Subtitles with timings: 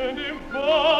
[0.00, 0.97] And im Wald.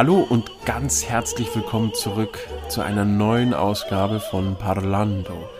[0.00, 2.38] Hallo und ganz herzlich willkommen zurück
[2.70, 5.50] zu einer neuen Ausgabe von Parlando.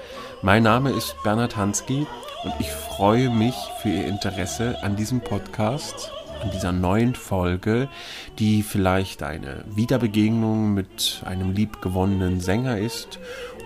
[0.40, 2.06] Mein Name ist Bernhard Hansky
[2.42, 6.10] und ich freue mich für Ihr Interesse an diesem Podcast,
[6.42, 7.90] an dieser neuen Folge,
[8.38, 13.18] die vielleicht eine Wiederbegegnung mit einem liebgewonnenen Sänger ist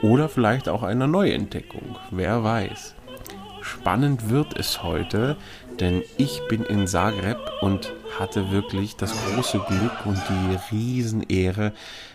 [0.02, 2.96] oder vielleicht auch eine Neuentdeckung, wer weiß.
[3.60, 5.36] Spannend wird es heute,
[5.78, 11.72] denn ich bin in Zagreb und hatte wirklich das große Glück und die Riesenehre,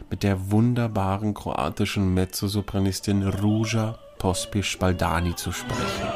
[0.09, 6.07] mit der wunderbaren kroatischen Mezzosopranistin Ruja Pospisch-Baldani zu sprechen.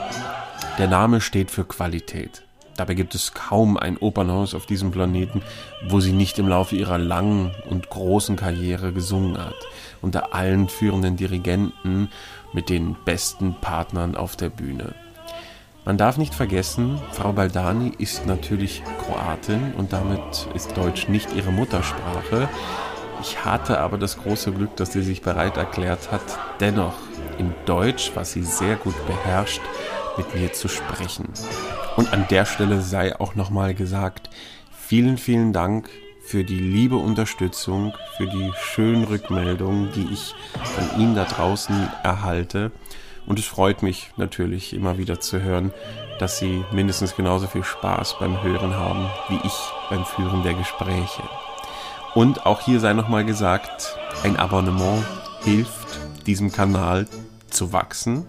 [0.77, 2.43] Der Name steht für Qualität.
[2.75, 5.43] Dabei gibt es kaum ein Opernhaus auf diesem Planeten,
[5.87, 9.55] wo sie nicht im Laufe ihrer langen und großen Karriere gesungen hat,
[10.01, 12.09] unter allen führenden Dirigenten
[12.51, 14.95] mit den besten Partnern auf der Bühne.
[15.85, 21.51] Man darf nicht vergessen, Frau Baldani ist natürlich Kroatin und damit ist Deutsch nicht ihre
[21.51, 22.47] Muttersprache.
[23.21, 26.21] Ich hatte aber das große Glück, dass sie sich bereit erklärt hat,
[26.61, 26.95] dennoch
[27.37, 29.61] in Deutsch, was sie sehr gut beherrscht,
[30.15, 31.27] mit mir zu sprechen.
[31.97, 34.29] Und an der Stelle sei auch nochmal gesagt,
[34.71, 35.89] vielen, vielen Dank
[36.25, 40.33] für die liebe Unterstützung, für die schönen Rückmeldungen, die ich
[40.63, 42.71] von Ihnen da draußen erhalte.
[43.25, 45.71] Und es freut mich natürlich immer wieder zu hören,
[46.19, 49.53] dass Sie mindestens genauso viel Spaß beim Hören haben wie ich
[49.89, 51.23] beim Führen der Gespräche.
[52.15, 55.03] Und auch hier sei nochmal gesagt, ein Abonnement
[55.43, 57.07] hilft diesem Kanal
[57.49, 58.27] zu wachsen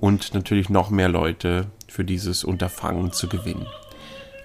[0.00, 3.66] und natürlich noch mehr Leute für dieses Unterfangen zu gewinnen.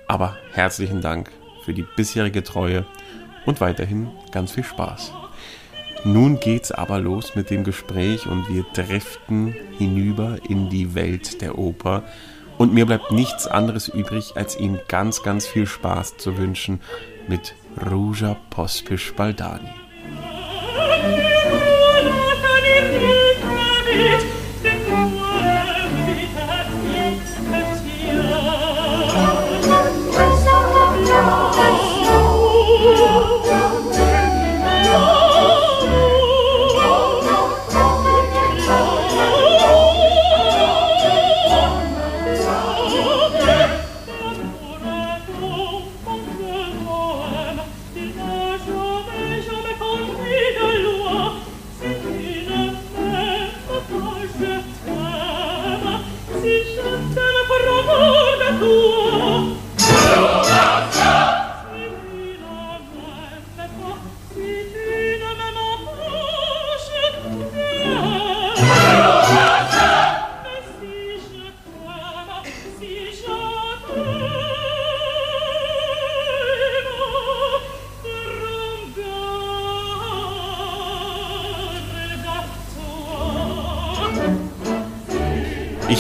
[0.08, 1.32] Aber herzlichen Dank
[1.64, 2.86] für die bisherige Treue
[3.46, 5.23] und weiterhin ganz viel Spaß.
[6.06, 11.58] Nun geht's aber los mit dem Gespräch und wir driften hinüber in die Welt der
[11.58, 12.04] Oper.
[12.58, 16.82] Und mir bleibt nichts anderes übrig, als Ihnen ganz, ganz viel Spaß zu wünschen
[17.28, 17.56] mit
[17.90, 19.70] Ruja Pospisch Baldani.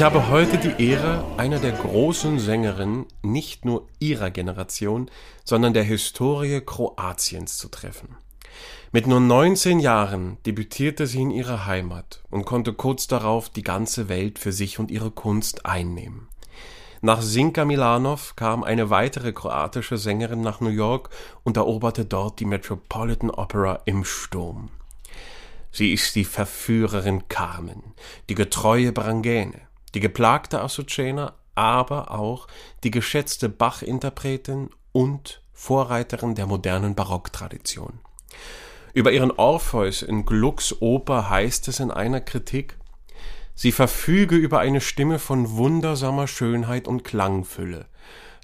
[0.03, 5.09] Ich habe heute die Ehre, einer der großen Sängerinnen nicht nur ihrer Generation,
[5.45, 8.17] sondern der Historie Kroatiens zu treffen.
[8.91, 14.09] Mit nur 19 Jahren debütierte sie in ihrer Heimat und konnte kurz darauf die ganze
[14.09, 16.27] Welt für sich und ihre Kunst einnehmen.
[16.99, 21.11] Nach Sinka Milanov kam eine weitere kroatische Sängerin nach New York
[21.43, 24.67] und eroberte dort die Metropolitan Opera im Sturm.
[25.71, 27.81] Sie ist die Verführerin Carmen,
[28.27, 29.61] die getreue Brangäne,
[29.93, 32.47] die geplagte Azucena, aber auch
[32.83, 37.99] die geschätzte Bach-Interpretin und Vorreiterin der modernen Barocktradition.
[38.93, 42.77] Über ihren Orpheus in Glucks Oper heißt es in einer Kritik,
[43.55, 47.85] sie verfüge über eine Stimme von wundersamer Schönheit und Klangfülle,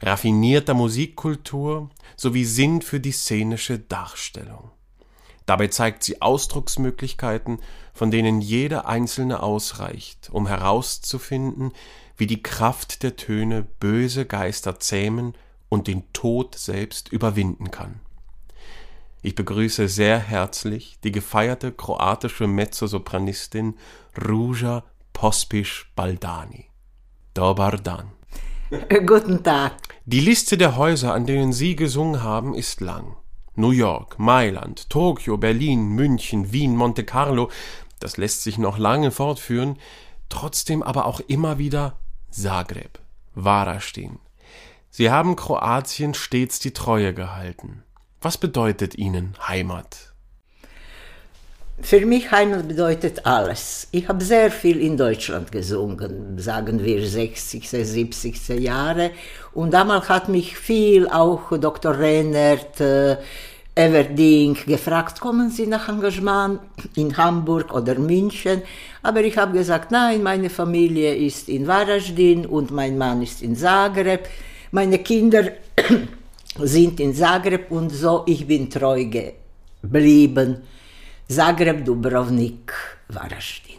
[0.02, 4.72] raffinierter Musikkultur sowie Sinn für die szenische Darstellung.
[5.46, 7.60] Dabei zeigt sie Ausdrucksmöglichkeiten,
[8.00, 11.74] von denen jede einzelne ausreicht, um herauszufinden,
[12.16, 15.34] wie die Kraft der Töne böse Geister zähmen
[15.68, 18.00] und den Tod selbst überwinden kann.
[19.22, 23.76] Ich begrüße sehr herzlich die gefeierte kroatische Mezzosopranistin
[24.18, 26.68] Ruja Pospisch Baldani.
[27.34, 28.14] Dobar dan.
[29.06, 29.74] Guten Tag.
[30.06, 33.18] Die Liste der Häuser, an denen Sie gesungen haben, ist lang.
[33.56, 37.50] New York, Mailand, Tokio, Berlin, München, Wien, Monte Carlo,
[38.00, 39.78] das lässt sich noch lange fortführen,
[40.30, 41.98] trotzdem aber auch immer wieder
[42.30, 43.00] Zagreb,
[43.36, 44.20] Varaždin.
[44.90, 47.84] Sie haben Kroatien stets die Treue gehalten.
[48.22, 50.10] Was bedeutet Ihnen Heimat?
[51.82, 53.88] Für mich Heimat bedeutet alles.
[53.92, 59.12] Ich habe sehr viel in Deutschland gesungen, sagen wir 60er, 70er Jahre.
[59.54, 61.98] Und damals hat mich viel auch Dr.
[61.98, 63.18] Rennert, äh,
[63.80, 66.60] Everding gefragt, kommen Sie nach Engagement
[66.98, 68.62] in Hamburg oder München?
[69.02, 73.56] Aber ich habe gesagt, nein, meine Familie ist in Varaždin und mein Mann ist in
[73.56, 74.28] Zagreb.
[74.72, 75.54] Meine Kinder
[76.58, 80.58] sind in Zagreb und so, ich bin treu geblieben.
[81.30, 82.74] Zagreb, Dubrovnik,
[83.08, 83.78] Varaždin.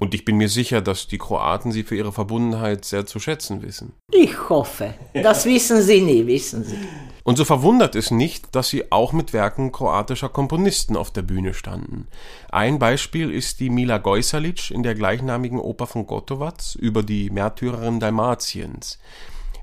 [0.00, 3.62] Und ich bin mir sicher, dass die Kroaten Sie für Ihre Verbundenheit sehr zu schätzen
[3.62, 3.92] wissen.
[4.10, 4.94] Ich hoffe.
[5.14, 6.78] Das wissen Sie nie, wissen Sie.
[7.22, 11.54] Und so verwundert es nicht, dass Sie auch mit Werken kroatischer Komponisten auf der Bühne
[11.54, 12.08] standen.
[12.50, 18.00] Ein Beispiel ist die Mila Gojsalic in der gleichnamigen Oper von Gotovac über die Märtyrerin
[18.00, 18.98] Dalmatiens.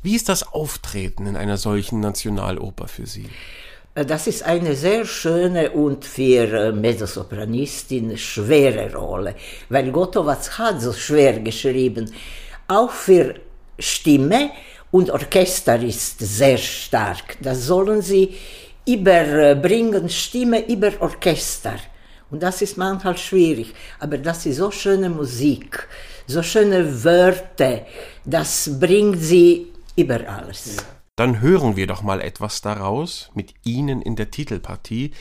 [0.04, 3.30] Wie ist das Auftreten in einer solchen Nationaloper für Sie?
[3.95, 9.33] Das ist eine sehr schöne und für Mezzosopranistin schwere Rolle,
[9.69, 12.13] weil Gotovac hat so schwer geschrieben.
[12.68, 13.33] Auch für
[13.80, 14.51] Stimme
[14.91, 17.37] und Orchester ist sehr stark.
[17.41, 18.35] Das sollen sie
[18.85, 21.75] überbringen, Stimme über Orchester.
[22.29, 25.87] Und das ist manchmal schwierig, aber das ist so schöne Musik,
[26.25, 27.85] so schöne Wörter,
[28.25, 30.77] das bringt sie über alles.
[31.15, 35.11] Dann hören wir doch mal etwas daraus mit Ihnen in der Titelpartie,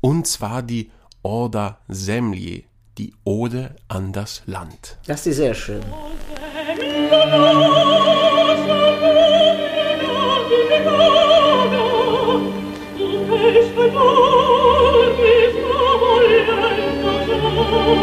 [0.00, 0.90] und zwar die
[1.22, 2.64] Orda Semlje,
[2.98, 4.98] die Ode an das Land.
[5.06, 5.82] Das ist sehr schön.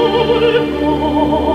[0.02, 1.51] Amore,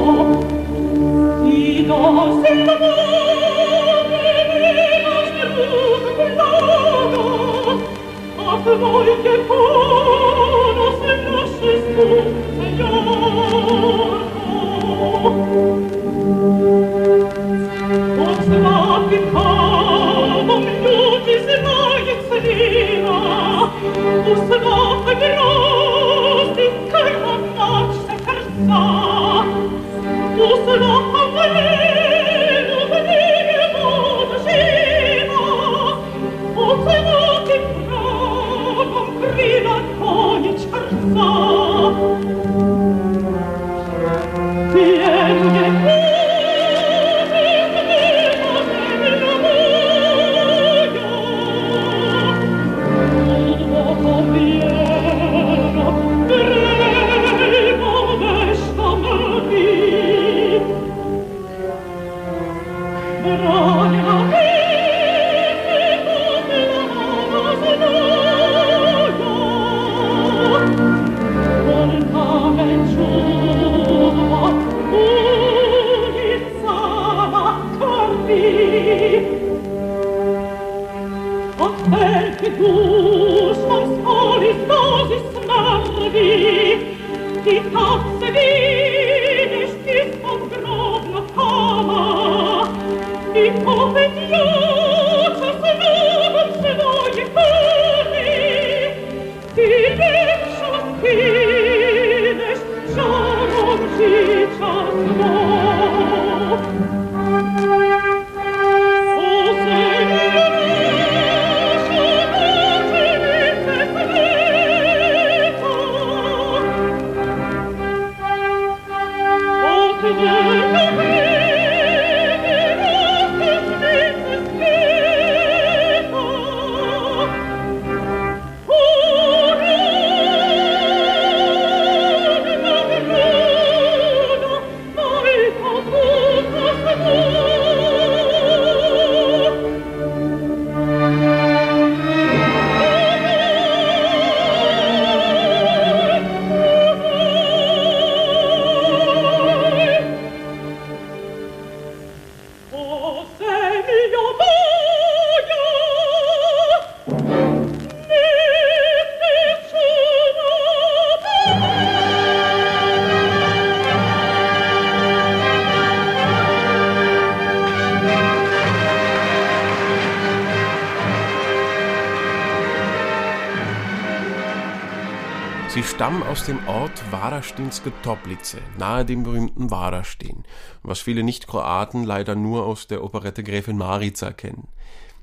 [176.47, 180.45] dem Ort Varastinske Toplice, nahe dem berühmten Varastin,
[180.85, 184.69] was viele Nicht-Kroaten leider nur aus der Operette Gräfin Marica kennen.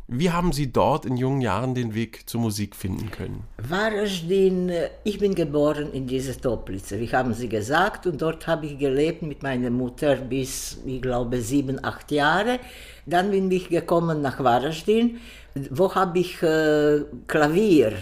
[0.07, 3.45] Wie haben Sie dort in jungen Jahren den Weg zur Musik finden können?
[3.57, 4.69] Varastin,
[5.05, 9.21] ich bin geboren in dieser Toplice, wie haben Sie gesagt, und dort habe ich gelebt
[9.21, 12.59] mit meiner Mutter bis, ich glaube, sieben, acht Jahre.
[13.05, 15.19] Dann bin ich gekommen nach Varastin,
[15.69, 17.93] wo habe ich äh, Klavier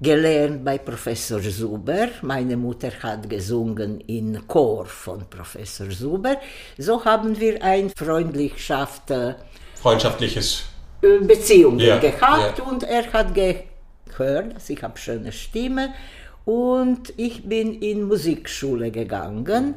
[0.00, 2.08] gelernt bei Professor Zuber.
[2.22, 6.36] Meine Mutter hat gesungen in Chor von Professor Zuber.
[6.76, 9.34] So haben wir ein Freundschaft, äh,
[9.74, 10.64] Freundschaftliches
[11.00, 12.64] Beziehungen Ja, gehabt ja.
[12.64, 15.94] und er hat gehört, dass ich habe schöne Stimme
[16.44, 19.74] und ich bin in Musikschule gegangen.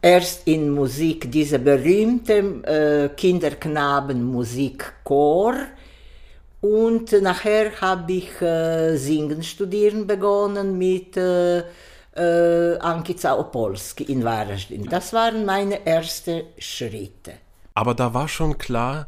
[0.00, 5.54] Erst in Musik, diese berühmte äh, Kinderknaben-Musikchor
[6.60, 11.58] und nachher habe ich äh, Singen studieren begonnen mit äh,
[12.16, 14.84] äh, Ankica Opolski in Varaždin.
[14.86, 17.34] Das waren meine ersten Schritte.
[17.74, 19.06] Aber da war schon klar,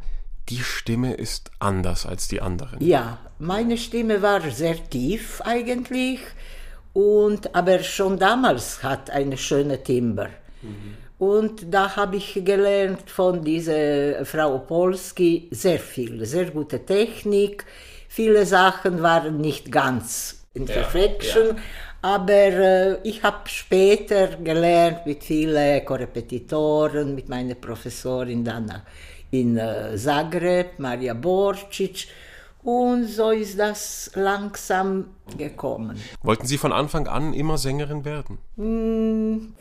[0.48, 2.84] die Stimme ist anders als die anderen.
[2.84, 6.20] Ja, meine Stimme war sehr tief eigentlich,
[6.92, 10.30] und, aber schon damals hat eine schöne Timbre.
[11.20, 17.66] Und da habe ich gelernt von dieser Frau Opolski sehr viel, sehr gute Technik.
[18.08, 21.58] Viele Sachen waren nicht ganz in Perfection,
[22.00, 28.80] aber äh, ich habe später gelernt mit vielen Korrepetitoren, mit meiner Professorin dann
[29.30, 32.08] in äh, Zagreb, Maria Borcic.
[32.62, 35.06] Und so ist das langsam
[35.38, 35.98] gekommen.
[36.22, 38.36] Wollten Sie von Anfang an immer Sängerin werden?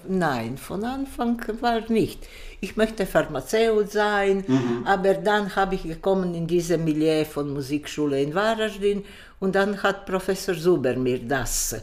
[0.07, 2.27] Nein, von Anfang war nicht.
[2.59, 4.43] Ich möchte Pharmazeut sein,
[4.83, 9.05] aber dann habe ich gekommen in diese Milieu von Musikschule in Varaždin
[9.39, 11.77] und dann hat Professor Zuber mir das.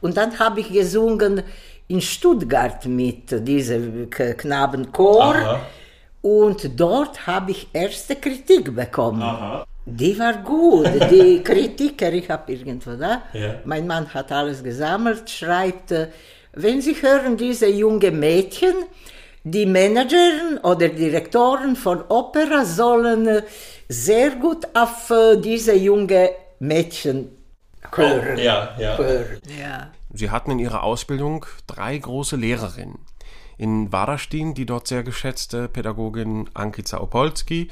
[0.00, 1.42] Und dann habe ich gesungen
[1.86, 5.60] in Stuttgart mit diesem Knabenchor
[6.22, 9.22] und dort habe ich erste Kritik bekommen.
[9.88, 13.54] Die war gut, die Kritiker, ich habe irgendwo da, Ja.
[13.64, 16.08] mein Mann hat alles gesammelt, schreibt, äh,
[16.52, 18.74] wenn Sie hören, diese junge Mädchen,
[19.44, 23.42] die Managerin oder Direktoren von Opera sollen äh,
[23.88, 27.28] sehr gut auf äh, diese junge Mädchen
[27.94, 28.38] hören.
[28.38, 28.98] ja, ja.
[28.98, 29.40] hören.
[29.56, 29.92] Ja.
[30.12, 32.98] Sie hatten in Ihrer Ausbildung drei große Lehrerinnen.
[33.58, 37.68] In Varastin die dort sehr geschätzte Pädagogin Ankica Opolski,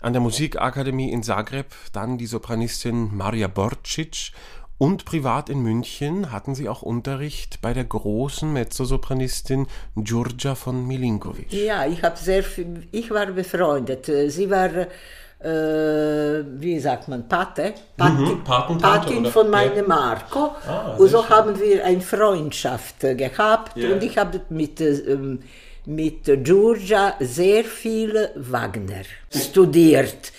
[0.00, 4.32] an der Musikakademie in Zagreb dann die Sopranistin Maria Borcic
[4.78, 9.66] und privat in München hatten sie auch Unterricht bei der großen Mezzosopranistin
[9.96, 11.52] Giorgia von Milinkovic.
[11.52, 14.10] Ja, ich habe sehr viel, ich war befreundet.
[14.28, 19.30] Sie war, äh, wie sagt man, Pate, Mhm, Patin oder?
[19.30, 19.50] von Ja.
[19.50, 20.54] meinem Marco.
[20.66, 21.28] Ah, und so schön.
[21.30, 23.90] haben wir eine Freundschaft gehabt Ja.
[23.92, 25.38] und ich habe mit, äh,
[25.86, 30.32] mit Giorgia sehr viel Wagner studiert.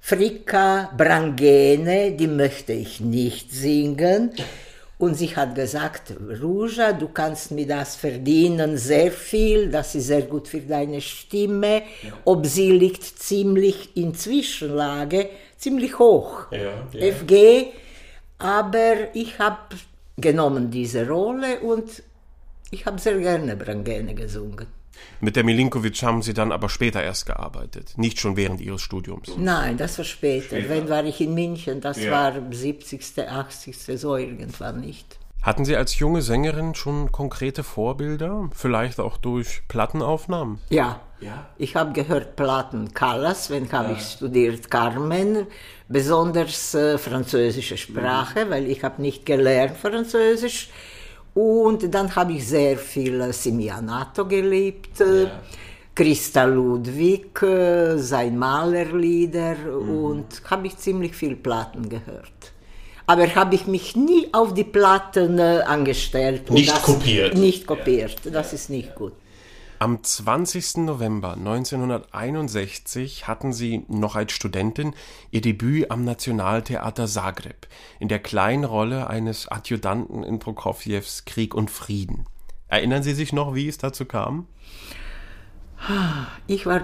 [0.00, 4.32] Fricka Brangene, die möchte ich nicht singen.
[4.98, 10.22] Und sie hat gesagt, Ruja, du kannst mir das verdienen, sehr viel, das ist sehr
[10.22, 11.82] gut für deine Stimme.
[12.24, 16.50] Ob sie liegt ziemlich in Zwischenlage, ziemlich hoch.
[16.50, 17.12] Ja, ja.
[17.12, 17.68] FG,
[18.38, 19.76] aber ich habe
[20.18, 22.02] genommen diese Rolle und
[22.70, 24.79] ich habe sehr gerne Brangene gesungen.
[25.20, 29.30] Mit der Milinkovic haben sie dann aber später erst gearbeitet, nicht schon während ihres Studiums.
[29.36, 30.56] Nein, das war später.
[30.68, 32.10] Wenn war ich in München, das Ja.
[32.10, 35.18] war 70., 80., so irgendwann nicht.
[35.42, 40.58] Hatten Sie als junge Sängerin schon konkrete Vorbilder, vielleicht auch durch Plattenaufnahmen?
[40.68, 41.00] Ja.
[41.20, 41.46] Ja.
[41.58, 45.46] Ich habe gehört Platten Callas, wenn habe ich studiert Carmen,
[45.88, 50.70] besonders äh, französische Sprache, weil ich habe nicht gelernt Französisch.
[51.34, 55.28] Und dann habe ich sehr viel Simianato geliebt, äh,
[55.94, 62.52] Christa Ludwig, äh, sein Malerlieder und habe ich ziemlich viel Platten gehört.
[63.06, 66.50] Aber habe ich mich nie auf die Platten äh, angestellt.
[66.50, 67.36] Nicht kopiert.
[67.36, 69.12] Nicht kopiert, das ist nicht gut.
[69.82, 70.84] Am 20.
[70.84, 74.94] November 1961 hatten sie noch als Studentin
[75.30, 77.66] ihr Debüt am Nationaltheater Zagreb
[77.98, 82.26] in der kleinen Rolle eines Adjutanten in Prokofjews Krieg und Frieden.
[82.68, 84.46] Erinnern Sie sich noch, wie es dazu kam?
[86.46, 86.82] Ich, war,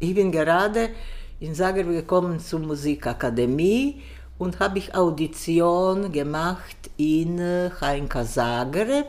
[0.00, 0.90] ich bin gerade
[1.38, 4.02] in Zagreb gekommen zur Musikakademie
[4.38, 7.40] und habe ich Audition gemacht in
[7.80, 9.06] Heinka Zagreb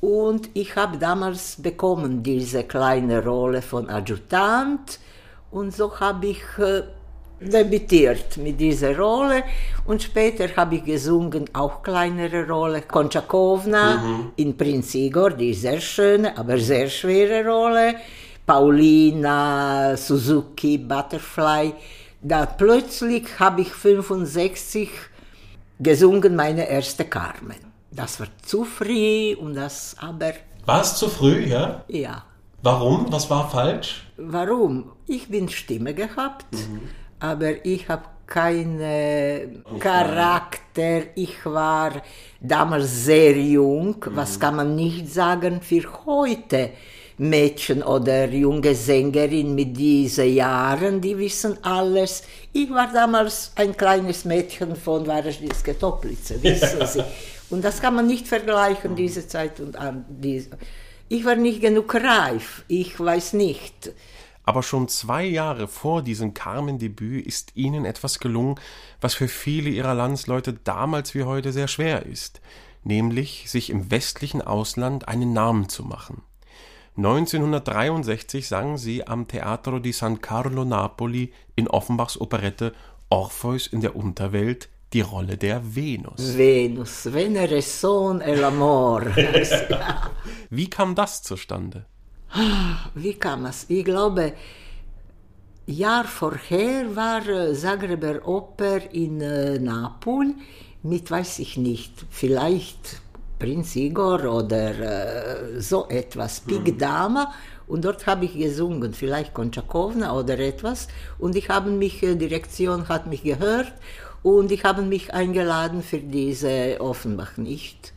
[0.00, 4.98] und ich habe damals bekommen diese kleine Rolle von Adjutant
[5.50, 6.82] und so habe ich äh,
[7.40, 9.42] debütiert mit dieser Rolle
[9.84, 16.36] und später habe ich gesungen auch kleinere Rolle Konchakovna in Prinz Igor, die sehr schöne,
[16.36, 17.96] aber sehr schwere Rolle.
[18.46, 21.72] Paulina, Suzuki, Butterfly.
[22.20, 24.90] Da plötzlich habe ich 65
[25.78, 27.69] gesungen meine erste Carmen.
[27.90, 30.32] Das war zu früh und das aber
[30.64, 31.84] War es zu früh, ja?
[31.88, 32.24] ja.
[32.62, 33.10] Warum?
[33.10, 34.06] Was war falsch?
[34.16, 34.92] Warum?
[35.06, 36.54] Ich bin Stimme gehabt,
[37.18, 41.02] aber ich habe keinen Charakter.
[41.16, 42.02] Ich war
[42.40, 43.96] damals sehr jung.
[44.10, 46.70] Was kann man nicht sagen für heute?
[47.18, 52.22] Mädchen oder junge Sängerin mit diesen Jahren, die wissen alles.
[52.52, 57.04] Ich war damals ein kleines Mädchen von Warschawske Toplice, wissen Sie.
[57.50, 60.50] Und das kann man nicht vergleichen, diese Zeit und an diese.
[61.08, 63.92] Ich war nicht genug reif, ich weiß nicht.
[64.44, 68.58] Aber schon zwei Jahre vor diesem Carmen-Debüt ist ihnen etwas gelungen,
[69.00, 72.40] was für viele ihrer Landsleute damals wie heute sehr schwer ist,
[72.84, 76.22] nämlich sich im westlichen Ausland einen Namen zu machen.
[76.96, 82.74] 1963 sang sie am Teatro di San Carlo Napoli in Offenbachs Operette
[83.08, 86.36] Orpheus in der Unterwelt die Rolle der Venus.
[86.36, 89.02] Venus, Venere son e l'amor.
[90.50, 91.86] Wie kam das zustande?
[92.94, 93.66] Wie kam es?
[93.68, 94.32] Ich glaube,
[95.66, 100.34] Jahr vorher war äh, Zagreber Oper in äh, Napoli
[100.82, 103.00] mit, weiß ich nicht, vielleicht
[103.38, 107.32] Prinz Igor oder äh, so etwas, Pig Dama.
[107.68, 110.88] Und dort habe ich gesungen, vielleicht Konchakovna oder etwas.
[111.18, 113.72] Und ich habe mich, Direktion hat mich gehört
[114.22, 117.92] und ich habe mich eingeladen für diese Offenbach nicht.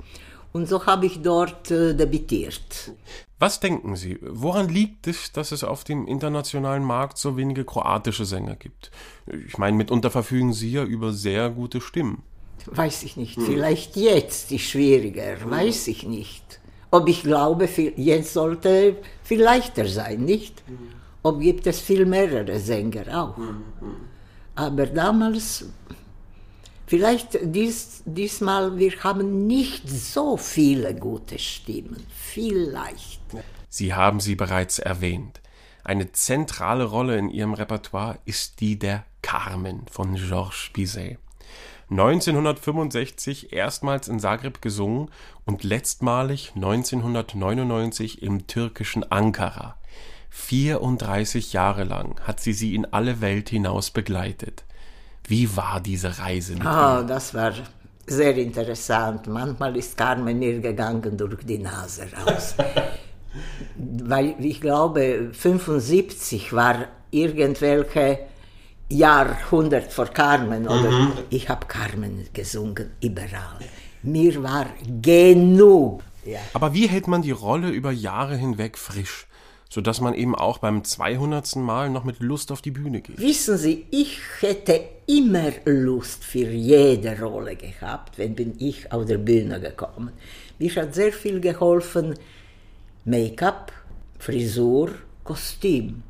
[0.52, 2.94] Und so habe ich dort äh, debütiert.
[3.40, 8.24] Was denken Sie, woran liegt es, dass es auf dem internationalen Markt so wenige kroatische
[8.24, 8.92] Sänger gibt?
[9.48, 12.22] Ich meine, mitunter verfügen Sie ja über sehr gute Stimmen.
[12.68, 13.42] Weiß ich nicht.
[13.42, 16.62] Vielleicht jetzt ist schwieriger, weiß ich nicht.
[16.92, 20.64] Ob ich glaube, jetzt sollte viel leichter sein, nicht?
[21.24, 23.36] Ob gibt es viel mehrere Sänger auch.
[24.56, 25.66] Aber damals,
[26.86, 32.06] vielleicht dies, diesmal, wir haben nicht so viele gute Stimmen.
[32.14, 33.22] Vielleicht.
[33.70, 35.42] Sie haben sie bereits erwähnt.
[35.84, 41.18] Eine zentrale Rolle in ihrem Repertoire ist die der Carmen von Georges Bizet.
[41.90, 45.10] 1965 erstmals in Zagreb gesungen
[45.46, 49.78] und letztmalig 1999 im türkischen Ankara.
[50.30, 54.64] 34 Jahre lang hat sie sie in alle Welt hinaus begleitet.
[55.28, 57.54] Wie war diese Reise mit Ah, das war
[58.06, 59.28] sehr interessant.
[59.28, 62.56] Manchmal ist Carmen mir gegangen durch die Nase raus.
[63.76, 68.20] Weil ich glaube, 75 war irgendwelche
[68.90, 70.68] Jahrhundert vor Carmen.
[70.68, 73.60] Oder Ich habe Carmen gesungen, überall.
[74.04, 74.68] Mir war
[75.02, 76.04] genug.
[76.26, 76.40] Ja.
[76.54, 79.28] Aber wie hält man die Rolle über Jahre hinweg frisch,
[79.74, 81.56] sodass man eben auch beim 200.
[81.56, 83.20] Mal noch mit Lust auf die Bühne geht?
[83.20, 89.18] Wissen Sie, ich hätte immer Lust für jede Rolle gehabt, wenn bin ich auf der
[89.18, 90.12] Bühne gekommen.
[90.60, 92.14] Mir hat sehr viel geholfen,
[93.06, 93.72] Make-up,
[94.20, 94.92] Frisur,
[95.24, 96.04] Kostüm.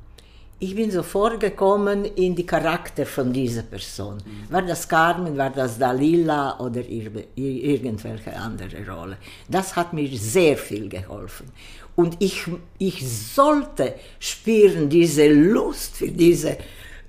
[0.59, 4.17] Ich bin sofort gekommen in die Charakter von dieser Person.
[4.49, 9.17] War das Carmen, war das Dalila oder irgendwelche andere Rolle.
[9.49, 11.47] Das hat mir sehr viel geholfen.
[11.95, 12.45] Und ich,
[12.79, 16.57] ich sollte spüren, diese Lust für diese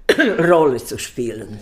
[0.38, 1.58] Rolle zu spielen.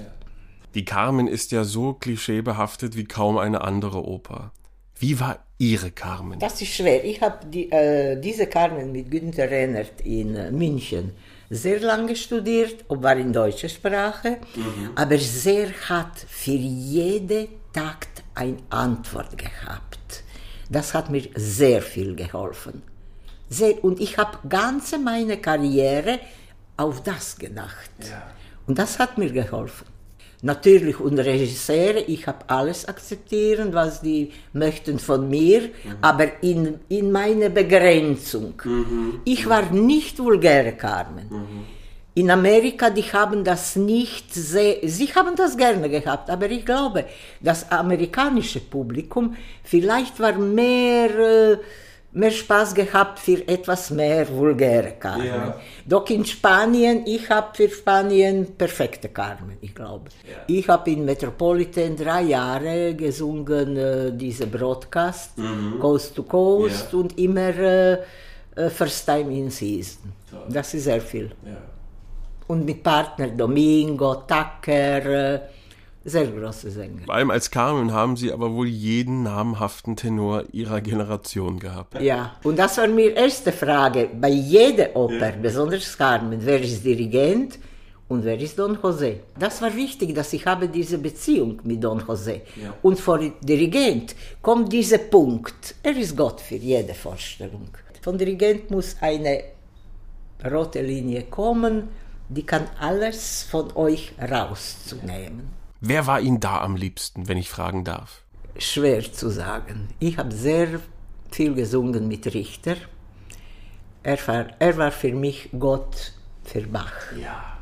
[0.74, 4.52] Die Carmen ist ja so klischeebehaftet wie kaum eine andere Oper.
[4.98, 6.38] Wie war Ihre Carmen?
[6.38, 7.04] Das ist schwer.
[7.04, 11.12] Ich habe die, äh, diese Carmen mit Günther Rennert in äh, München
[11.50, 14.38] sehr lange studiert, ob war in deutscher Sprache,
[14.94, 20.24] aber sehr hat für jede Takt eine Antwort gehabt.
[20.70, 22.82] Das hat mir sehr viel geholfen.
[23.82, 26.20] Und ich habe ganze meine Karriere
[26.76, 27.90] auf das gedacht.
[28.66, 29.86] Und das hat mir geholfen.
[30.44, 37.12] Natürlich, und Regisseure, ich habe alles akzeptieren, was die möchten von mir, aber in, in
[37.12, 38.60] meine Begrenzung.
[39.24, 41.28] Ich war nicht vulgäre Carmen.
[42.14, 47.06] In Amerika, die haben das nicht sehr, sie haben das gerne gehabt, aber ich glaube,
[47.40, 51.58] das amerikanische Publikum vielleicht war mehr, äh,
[52.14, 55.27] mehr Spaß gehabt für etwas mehr vulgäre Carmen.
[55.27, 55.61] Ja.
[55.87, 60.11] Doch in Spanien, ich habe für Spanien perfekte Carmen, ich glaube.
[60.46, 65.33] Ich habe in Metropolitan drei Jahre gesungen, äh, diese Broadcast,
[65.81, 66.98] Coast to Coast Ja.
[66.98, 67.92] und immer äh,
[68.57, 70.12] äh, First Time in Season.
[70.48, 71.31] Das ist sehr viel.
[72.48, 75.40] Und Und mit Partner Domingo, Tucker, äh,
[76.04, 77.02] sehr große Sänger.
[77.04, 82.00] Vor allem als Carmen haben Sie aber wohl jeden namhaften Tenor Ihrer Generation gehabt.
[82.00, 87.58] Ja, und das war mir erste Frage bei jeder Oper, besonders Carmen, wer ist Dirigent
[88.08, 89.20] und wer ist Don José?
[89.38, 92.40] Das war wichtig, dass ich habe diese Beziehung mit Don José.
[92.82, 97.68] Und vor Dirigent kommt dieser Punkt, er ist Gott für jede Vorstellung.
[98.02, 99.44] Von Dirigent muss eine
[100.50, 101.88] rote Linie kommen,
[102.28, 105.62] die kann alles von euch rauszunehmen.
[105.85, 108.23] Wer war Ihnen da am liebsten, wenn ich fragen darf?
[108.57, 109.88] Schwer zu sagen.
[109.99, 110.79] Ich habe sehr
[111.33, 112.77] viel gesungen mit Richter.
[114.05, 116.12] Er war, er war für mich Gott
[116.45, 116.92] für Bach.
[117.21, 117.59] Ja.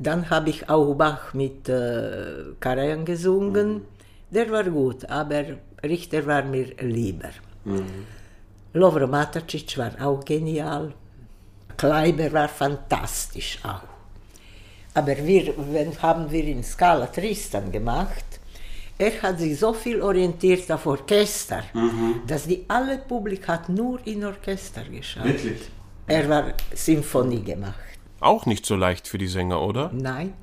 [0.00, 3.82] Dann habe ich auch Bach mit äh, Karajan gesungen.
[4.32, 5.44] Der war gut, aber
[5.84, 7.30] Richter war mir lieber.
[8.72, 10.94] Lovro Matacic war auch genial.
[11.76, 13.91] Kleiber war fantastisch auch.
[14.94, 18.24] Aber wir wenn, haben wir in Scala Tristan gemacht.
[18.98, 21.64] Er hat sich so viel orientiert auf Orchester,
[22.26, 25.24] dass die alle Publik hat nur in Orchester geschaut.
[25.24, 25.70] Wirklich?
[26.06, 27.80] Er war Symphonie gemacht.
[28.20, 29.90] Auch nicht so leicht für die Sänger, oder?
[29.92, 30.34] Nein,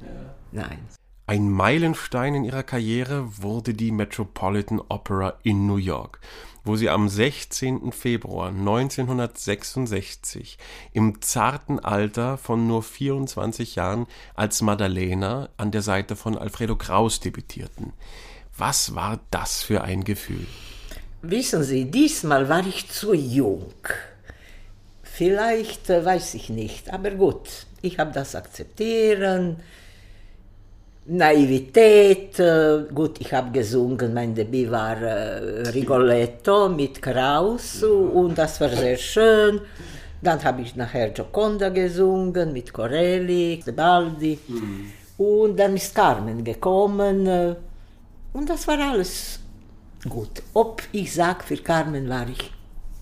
[0.52, 0.80] nein.
[1.28, 6.20] Ein Meilenstein in ihrer Karriere wurde die Metropolitan Opera in New York,
[6.63, 7.91] wo sie am 16.
[7.91, 10.58] Februar 1966
[10.93, 17.19] im zarten Alter von nur 24 Jahren als Maddalena an der Seite von Alfredo Kraus
[17.19, 17.93] debütierten.
[18.58, 20.45] Was war das für ein Gefühl?
[21.22, 23.74] Wissen Sie, diesmal war ich zu jung.
[25.02, 29.58] Vielleicht äh, weiß ich nicht, aber gut, ich habe das akzeptieren.
[31.12, 38.62] Naivität, äh, gut, ich habe gesungen, mein Debüt war äh, Rigoletto mit Kraus und das
[38.62, 39.60] war sehr schön.
[40.22, 44.38] Dann habe ich nachher Gioconda gesungen mit Corelli, Tebaldi
[45.17, 47.56] und dann ist Carmen gekommen äh,
[48.34, 49.39] und das war alles
[50.08, 50.43] gut.
[50.54, 52.52] Ob ich sage, für Carmen war ich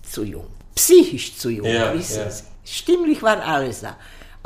[0.02, 2.30] zu jung, psychisch zu jung, Ja, wissen ja.
[2.30, 2.44] Sie.
[2.64, 3.96] Stimmlich war alles da.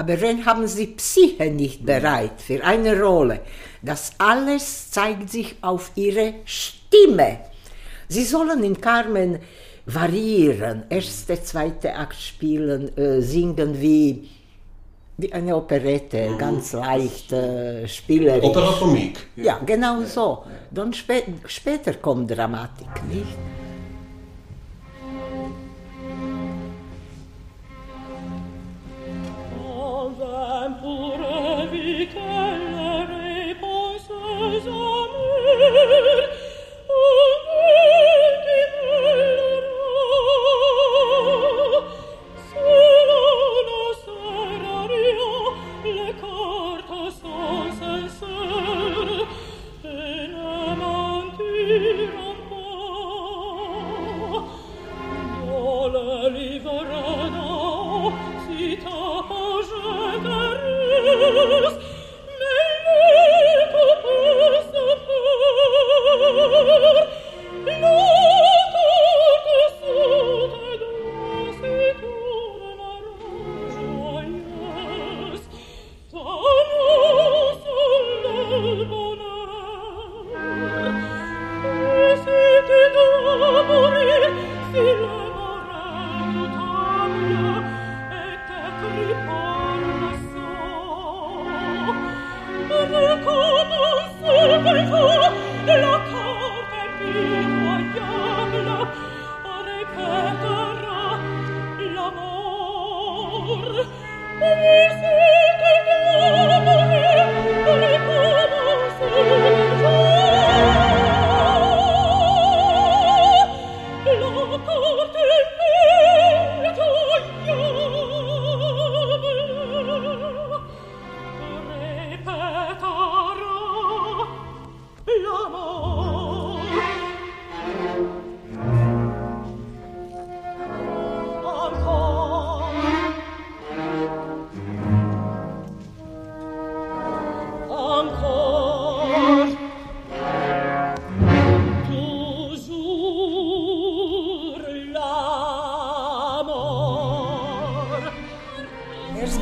[0.02, 3.38] Aber wenn haben Sie Psyche nicht bereit für eine Rolle,
[3.82, 7.38] das alles zeigt sich auf Ihre Stimme.
[8.08, 9.38] Sie sollen in Carmen
[9.86, 14.28] variieren, erste, zweite Akt spielen, äh, singen wie,
[15.18, 18.42] wie eine Operette, ganz leicht, äh, spielerisch.
[18.42, 19.20] Operaphonique.
[19.36, 20.42] Ja, genau so.
[20.72, 23.38] Dann spä später kommt Dramatik, nicht?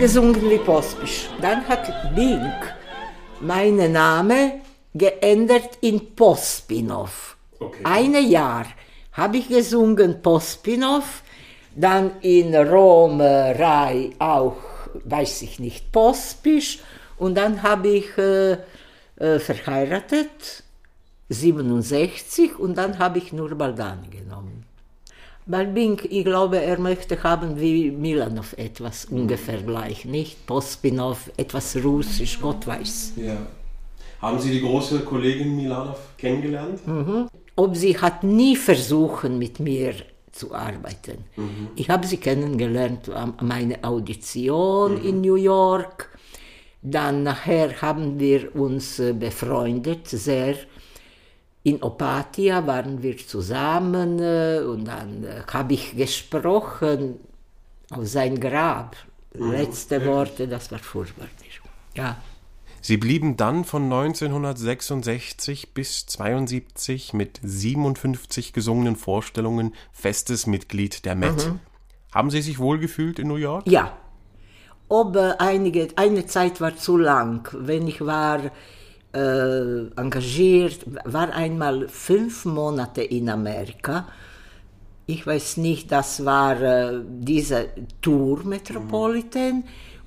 [0.00, 1.28] Gesungen wie Pospisch.
[1.42, 2.50] Dann hat Bing
[3.40, 4.62] meinen Namen
[4.94, 7.36] geändert in Pospinov.
[7.58, 7.82] Okay.
[7.84, 8.64] Ein Jahr
[9.12, 11.22] habe ich gesungen Pospinov,
[11.76, 14.56] dann in Rom äh, Rai auch
[15.04, 16.78] weiß ich nicht, Pospisch
[17.18, 18.52] und dann habe ich äh,
[19.16, 20.64] äh, verheiratet,
[21.28, 24.49] 67 und dann habe ich nur Baldani genommen.
[25.50, 30.46] Balbink, ich glaube, er möchte haben wie Milanov etwas ungefähr gleich, nicht?
[30.46, 33.12] Pospinov, etwas Russisch, Gott weiß.
[33.16, 33.36] Ja.
[34.22, 36.80] Haben Sie die große Kollegin Milanov kennengelernt?
[37.56, 39.94] Ob sie hat nie versuchen, mit mir
[40.30, 41.24] zu arbeiten.
[41.76, 46.10] Ich habe sie kennengelernt an meine Audition in New York.
[46.82, 50.54] Dann nachher haben wir uns äh, befreundet, sehr.
[51.62, 57.20] In Opatia waren wir zusammen äh, und dann äh, habe ich gesprochen
[57.90, 58.96] auf sein Grab.
[59.32, 61.28] Letzte Worte, das war furchtbar.
[61.94, 62.16] Ja.
[62.80, 71.52] Sie blieben dann von 1966 bis 72 mit 57 gesungenen Vorstellungen festes Mitglied der Met.
[72.12, 73.66] Haben Sie sich wohlgefühlt in New York?
[73.66, 73.96] Ja.
[74.88, 77.48] Aber einige, eine Zeit war zu lang.
[77.52, 78.50] Wenn ich war
[79.12, 84.06] äh, engagiert, war einmal fünf Monate in Amerika.
[85.06, 87.68] Ich weiß nicht, das war äh, diese
[88.00, 89.64] Tour Metropolitan.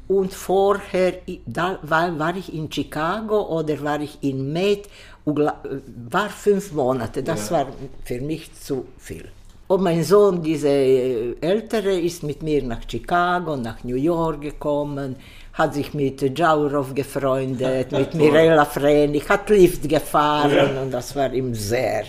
[0.08, 1.14] Und vorher
[1.46, 4.88] da war, war ich in Chicago oder war ich in Med,
[5.26, 5.62] ugla-
[6.10, 7.24] war fünf Monate.
[7.24, 7.68] Das war
[8.04, 9.30] für mich zu viel.
[9.68, 15.16] Und mein Sohn, diese äh, Ältere, ist mit mir nach Chicago, nach New York gekommen,
[15.54, 21.54] hat sich mit Jaurov gefreundet, mit Mirella Frenig, hat Lift gefahren und das war ihm
[21.54, 22.06] sehr.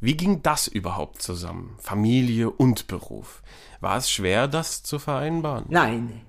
[0.00, 1.76] Wie ging das überhaupt zusammen?
[1.78, 3.42] Familie und Beruf.
[3.80, 5.66] War es schwer, das zu vereinbaren?
[5.68, 6.22] Nein,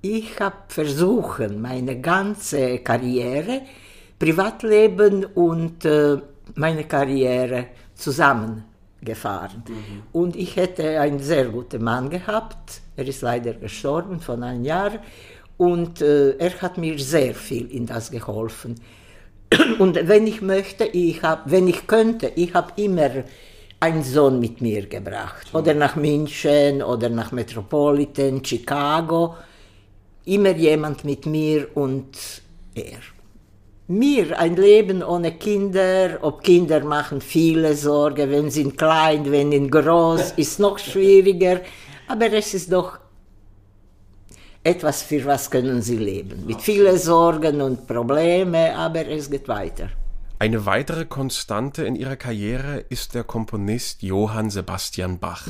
[0.00, 3.62] ich habe versucht, meine ganze Karriere,
[4.18, 6.18] Privatleben und äh,
[6.54, 9.62] meine Karriere zusammengefahren.
[10.12, 12.80] Und ich hätte einen sehr guten Mann gehabt.
[12.96, 14.92] Er ist leider gestorben von einem Jahr.
[15.62, 18.80] Und äh, er hat mir sehr viel in das geholfen.
[19.78, 23.10] Und wenn ich möchte, ich hab, wenn ich könnte, ich habe immer
[23.78, 25.54] einen Sohn mit mir gebracht.
[25.54, 29.36] Oder nach München oder nach Metropolitan, Chicago.
[30.24, 32.10] Immer jemand mit mir und
[32.74, 32.98] er.
[33.86, 39.70] Mir ein Leben ohne Kinder, ob Kinder machen viele Sorge, wenn sie klein, wenn sie
[39.70, 41.60] groß, ist noch schwieriger.
[42.08, 42.98] Aber es ist doch
[44.64, 46.46] etwas, für was können sie leben.
[46.46, 49.90] Mit vielen Sorgen und Problemen, aber es geht weiter.
[50.38, 55.46] Eine weitere Konstante in ihrer Karriere ist der Komponist Johann Sebastian Bach.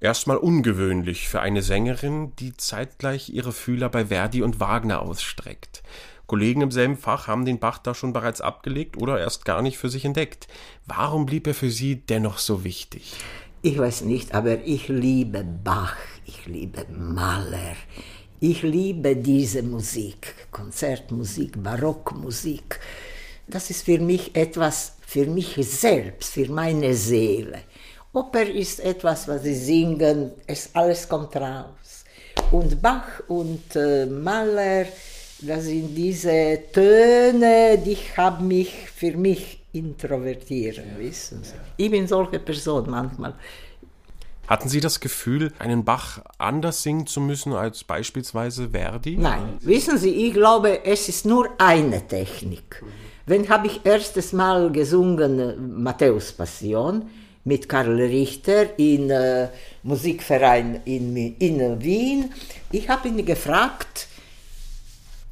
[0.00, 5.82] Erstmal ungewöhnlich für eine Sängerin, die zeitgleich ihre Fühler bei Verdi und Wagner ausstreckt.
[6.26, 9.78] Kollegen im selben Fach haben den Bach da schon bereits abgelegt oder erst gar nicht
[9.78, 10.48] für sich entdeckt.
[10.86, 13.14] Warum blieb er für Sie dennoch so wichtig?
[13.62, 15.96] Ich weiß nicht, aber ich liebe Bach,
[16.26, 17.76] ich liebe Mahler,
[18.40, 22.80] ich liebe diese Musik, Konzertmusik, Barockmusik.
[23.46, 27.60] Das ist für mich etwas, für mich selbst, für meine Seele.
[28.12, 32.04] Oper ist etwas, was sie singen, es alles kommt raus.
[32.50, 34.86] Und Bach und äh, Mahler,
[35.40, 41.54] das sind diese Töne, die haben mich für mich introvertieren, wissen Sie.
[41.76, 43.34] Ich bin solche Person manchmal.
[44.46, 49.16] Hatten Sie das Gefühl, einen Bach anders singen zu müssen als beispielsweise Verdi?
[49.16, 52.82] Nein, wissen Sie, ich glaube, es ist nur eine Technik.
[53.26, 57.08] Wenn habe ich erstes Mal gesungen äh, Matthäus Passion
[57.44, 59.48] mit Karl Richter in äh,
[59.82, 62.32] Musikverein in, in Wien.
[62.70, 64.08] Ich habe ihn gefragt,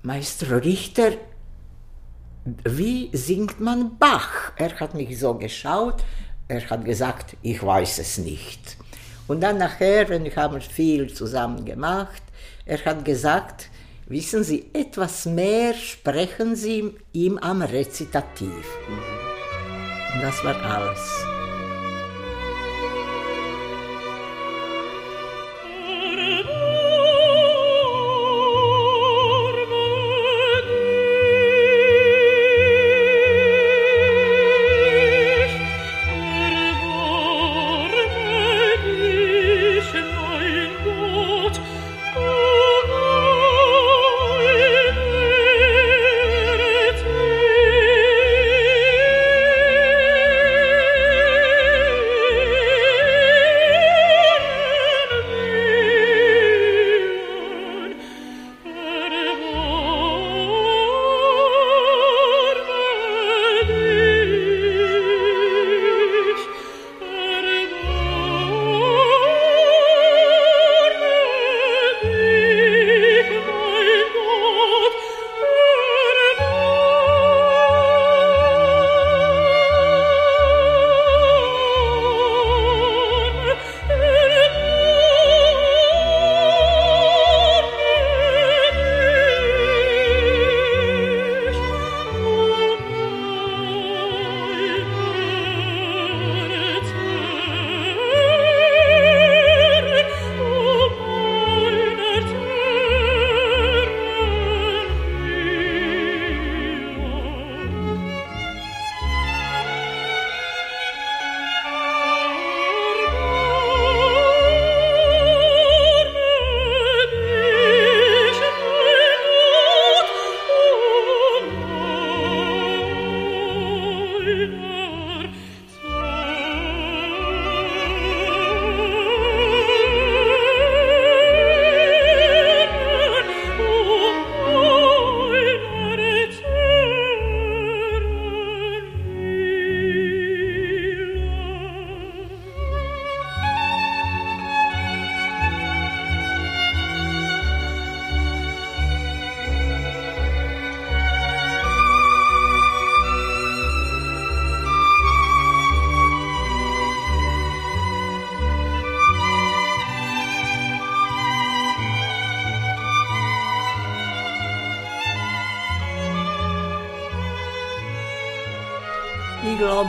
[0.02, 1.12] Maestro Richter,
[2.64, 4.52] wie singt man Bach?
[4.56, 6.02] Er hat mich so geschaut,
[6.48, 8.76] er hat gesagt, ich weiß es nicht.
[9.32, 12.22] Und dann nachher, wenn wir haben viel zusammen gemacht,
[12.66, 13.70] er hat gesagt,
[14.04, 18.66] wissen Sie, etwas mehr sprechen Sie ihm am Rezitativ.
[20.14, 21.31] Und das war alles.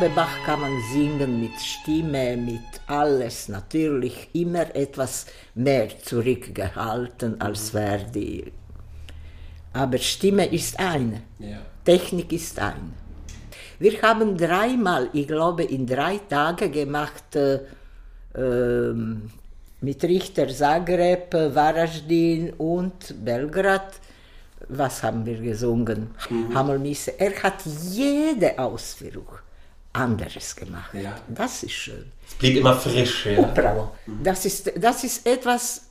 [0.04, 7.70] Glaube, Bach kann man singen mit Stimme, mit alles, natürlich immer etwas mehr zurückgehalten als
[7.70, 8.52] Verdi.
[9.72, 11.22] Aber Stimme ist eine,
[11.86, 12.92] Technik ist eine.
[13.80, 17.60] Wir haben dreimal, ich glaube, in drei Tagen gemacht äh,
[18.36, 19.32] ähm,
[19.80, 24.00] mit Richter Zagreb, Varaždin und Belgrad.
[24.68, 26.12] Was haben wir gesungen?
[26.54, 27.20] Hammelmisse.
[27.20, 29.28] Er hat jede Ausführung
[29.94, 30.94] anderes gemacht.
[30.94, 31.16] Ja.
[31.28, 32.12] Das ist schön.
[32.28, 33.42] Es blieb immer frisch, ja.
[33.42, 33.96] Bravo.
[34.22, 35.84] Das ist, das ist etwas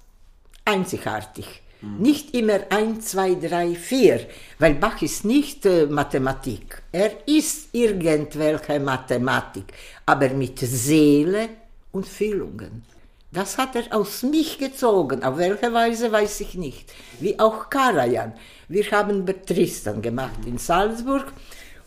[0.64, 1.62] einzigartig.
[1.98, 4.26] Nicht immer 1, 2, 3, 4,
[4.60, 6.80] weil Bach ist nicht äh, Mathematik.
[6.92, 9.64] Er ist irgendwelche Mathematik,
[10.06, 11.48] aber mit Seele
[11.90, 12.84] und Fühlungen.
[13.32, 15.24] Das hat er aus mich gezogen.
[15.24, 16.92] Auf welche Weise weiß ich nicht.
[17.18, 18.34] Wie auch Karajan.
[18.68, 21.32] Wir haben Tristan gemacht in Salzburg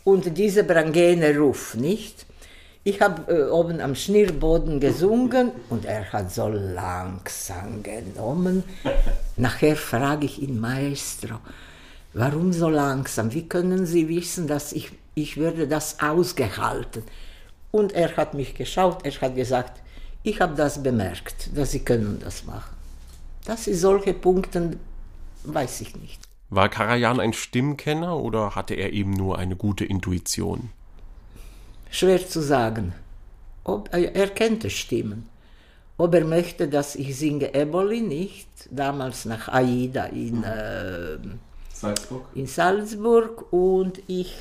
[0.06, 2.26] und diese Brangene Ruf, nicht?
[2.86, 8.64] Ich habe äh, oben am Schnürboden gesungen und er hat so langsam genommen.
[9.36, 11.40] Nachher frage ich ihn, Maestro,
[12.14, 13.34] warum so langsam?
[13.34, 17.02] Wie können Sie wissen, dass ich, ich würde das ausgehalten?
[17.72, 19.82] Und er hat mich geschaut, er hat gesagt,
[20.22, 22.76] ich habe das bemerkt, dass Sie können das machen.
[23.46, 24.78] Das ist solche Punkte,
[25.44, 26.25] weiß ich nicht.
[26.56, 30.70] War Karajan ein Stimmkenner oder hatte er eben nur eine gute Intuition?
[31.92, 32.94] Schwer zu sagen.
[33.66, 35.28] Ob, er kennt Stimmen.
[35.98, 41.18] Ob er möchte, dass ich singe Eboli nicht, damals nach Aida in, äh,
[41.74, 42.26] Salzburg?
[42.36, 44.38] in Salzburg und ich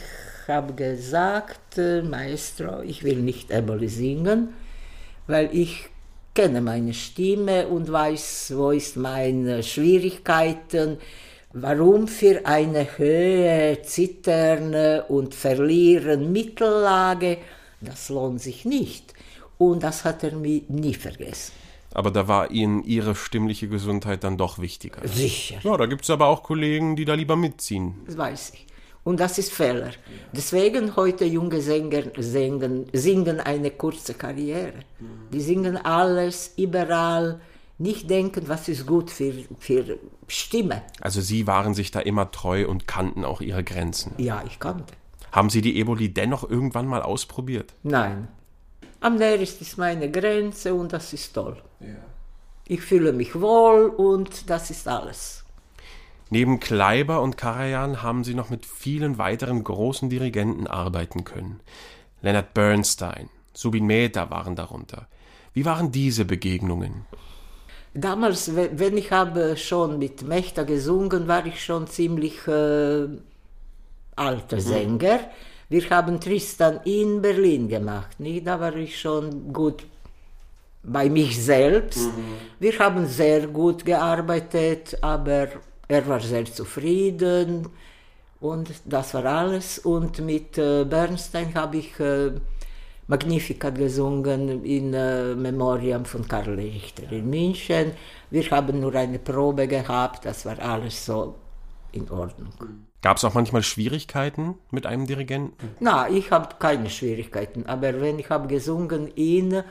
[0.46, 4.50] habe gesagt, äh, Maestro, ich will nicht Eboli singen,
[5.26, 5.88] weil ich
[6.32, 10.98] kenne meine Stimme und weiß, wo ist meine Schwierigkeiten,
[11.54, 17.38] warum für eine Höhe zittern und verlieren Mittellage,
[17.80, 19.14] das lohnt sich nicht.
[19.56, 21.52] Und das hat er mir nie vergessen.
[21.94, 25.06] Aber da war Ihnen Ihre stimmliche Gesundheit dann doch wichtiger.
[25.06, 25.60] Sicher.
[25.62, 27.94] Ja, da gibt es aber auch Kollegen, die da lieber mitziehen.
[28.06, 28.66] Das weiß ich.
[29.04, 29.90] Und das ist Fehler.
[30.32, 34.72] Deswegen heute junge Sänger singen, singen eine kurze Karriere.
[35.30, 37.40] Die singen alles, überall,
[37.78, 39.98] nicht denken, was ist gut für, für
[40.28, 40.82] Stimme.
[41.00, 44.14] Also Sie waren sich da immer treu und kannten auch Ihre Grenzen.
[44.18, 44.94] Ja, ich kannte.
[45.32, 47.74] Haben Sie die Eboli dennoch irgendwann mal ausprobiert?
[47.82, 48.28] Nein.
[49.00, 51.60] Am nächsten ist meine Grenze und das ist toll.
[52.66, 55.44] Ich fühle mich wohl und das ist alles.
[56.30, 61.60] Neben Kleiber und Karajan haben Sie noch mit vielen weiteren großen Dirigenten arbeiten können.
[62.22, 65.06] Leonard Bernstein, Subin Mehta waren darunter.
[65.52, 67.04] Wie waren diese Begegnungen?
[67.94, 73.06] Damals, we- wenn ich habe schon mit Mechta gesungen, war ich schon ziemlich äh,
[74.16, 75.20] alter Sänger.
[75.68, 78.46] Wir haben Tristan in Berlin gemacht, nicht?
[78.46, 79.84] da war ich schon gut
[80.82, 82.08] bei mich selbst.
[82.58, 85.48] Wir haben sehr gut gearbeitet, aber
[85.88, 87.68] er war sehr zufrieden
[88.40, 89.78] und das war alles.
[89.78, 92.32] Und mit äh, Bernstein habe ich äh,
[93.06, 97.92] Magnificat gesungen in äh, Memoriam von Karl Richter in München.
[98.30, 101.34] Wir haben nur eine Probe gehabt, das war alles so
[101.92, 102.52] in Ordnung.
[103.02, 105.76] Gab es auch manchmal Schwierigkeiten mit einem Dirigenten?
[105.80, 109.62] Na, ich habe keine Schwierigkeiten, aber wenn ich habe gesungen in,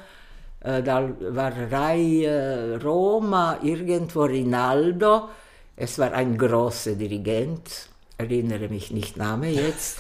[0.59, 5.29] äh, da war Rai äh, Roma, irgendwo Rinaldo,
[5.75, 7.89] es war ein großer Dirigent,
[8.23, 9.97] erinnere mich nicht Name jetzt,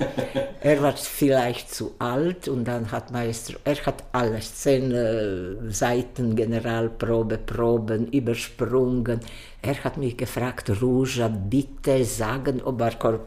[0.61, 6.35] er war vielleicht zu alt und dann hat Maestro, er hat alles, zehn äh, Seiten
[6.35, 9.19] Generalprobe, Proben übersprungen,
[9.61, 13.19] er hat mich gefragt, Ruja, bitte sagen, ob er,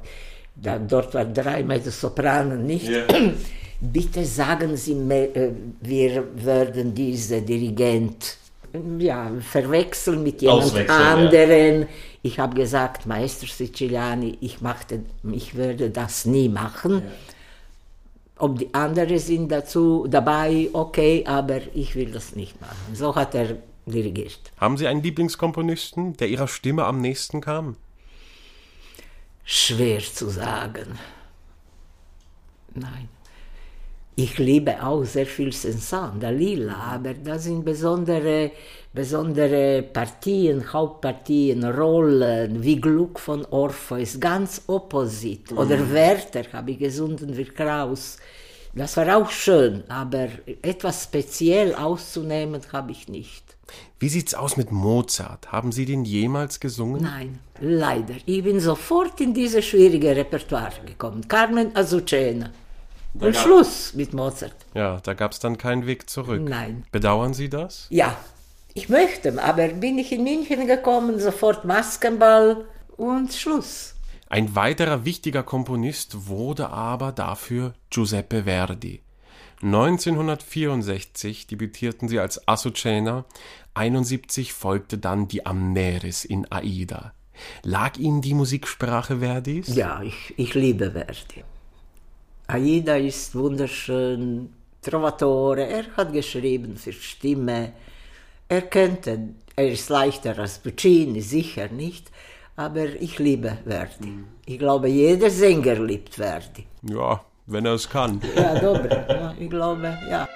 [0.55, 2.90] da, dort war drei Meter Sopranen, nicht?
[3.78, 5.51] Bitte sagen Sie mir, äh,
[5.82, 8.38] wir würden diese Dirigent
[8.99, 11.14] ja, verwechseln mit jemand Auswechseln, ja.
[11.14, 11.89] anderen.
[12.22, 17.03] Ich habe gesagt, Maestro Siciliani, ich, machte, ich würde das nie machen.
[18.39, 22.95] Ob die anderen sind dazu dabei, okay, aber ich will das nicht machen.
[22.95, 23.57] So hat er
[23.87, 24.39] dirigiert.
[24.59, 27.77] Haben Sie einen Lieblingskomponisten, der Ihrer Stimme am nächsten kam?
[29.45, 30.99] Schwer zu sagen.
[32.74, 33.09] Nein.
[34.18, 38.50] Ich liebe auch sehr viel Saint-Saëns, Dalila, aber das sind besondere,
[38.94, 45.52] besondere Partien, Hauptpartien, Rollen, wie Glück von Orpheus, ganz opposit.
[45.52, 48.16] Oder Werther habe ich gesungen wie Kraus.
[48.74, 50.28] Das war auch schön, aber
[50.62, 53.44] etwas speziell auszunehmen habe ich nicht.
[53.98, 55.52] Wie sieht's aus mit Mozart?
[55.52, 57.02] Haben Sie den jemals gesungen?
[57.02, 58.14] Nein, leider.
[58.24, 61.28] Ich bin sofort in dieses schwierige Repertoire gekommen.
[61.28, 62.50] Carmen Azucena.
[63.20, 64.54] Und Schluss mit Mozart.
[64.74, 66.42] Ja, da gab es dann keinen Weg zurück.
[66.42, 66.84] Nein.
[66.92, 67.86] Bedauern Sie das?
[67.90, 68.16] Ja,
[68.74, 73.94] ich möchte, aber bin ich in München gekommen, sofort Maskenball und Schluss.
[74.28, 79.00] Ein weiterer wichtiger Komponist wurde aber dafür Giuseppe Verdi.
[79.62, 83.24] 1964 debütierten sie als Azucena,
[83.74, 87.14] 71 folgte dann die Amneris in Aida.
[87.62, 89.74] Lag Ihnen die Musiksprache Verdis?
[89.74, 91.44] Ja, ich, ich liebe Verdi.
[92.49, 97.72] Aida ist wunderschön, Trovatore, er hat geschrieben für Stimme.
[98.49, 99.18] Er könnte,
[99.57, 102.11] er ist leichter als Puccini, sicher nicht,
[102.55, 104.24] aber ich liebe Verdi.
[104.47, 106.66] Ich glaube, jeder Sänger liebt Verdi.
[106.82, 108.20] Ja, wenn er es kann.
[108.36, 110.28] Ja, dobre, ich glaube, ja.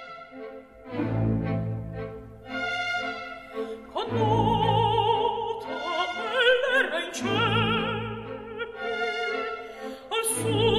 [10.43, 10.70] con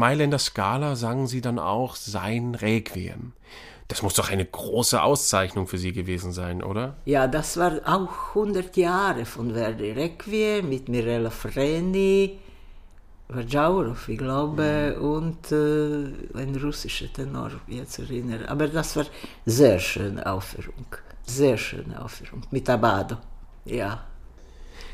[0.00, 3.32] Mailänder Scala sangen sie dann auch sein Requiem.
[3.86, 6.96] Das muss doch eine große Auszeichnung für Sie gewesen sein, oder?
[7.04, 12.38] Ja, das war auch 100 Jahre von Verdi Requiem mit Mirella Freni,
[13.28, 18.48] Vajaurov, ich glaube, und äh, ein russischer Tenor, jetzt erinnere.
[18.48, 19.06] Aber das war
[19.44, 20.86] sehr schöne Aufführung,
[21.26, 23.16] sehr schöne Aufführung mit Abado,
[23.64, 24.09] ja.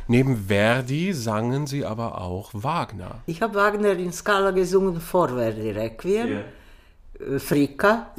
[0.08, 3.22] Neben Verdi sangen sie aber auch Wagner.
[3.26, 6.44] Ich habe Wagner in Scala gesungen vor Verdi Requiem,
[7.18, 8.12] äh, Fricka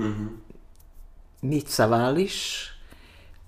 [1.41, 2.73] mit Savalisch.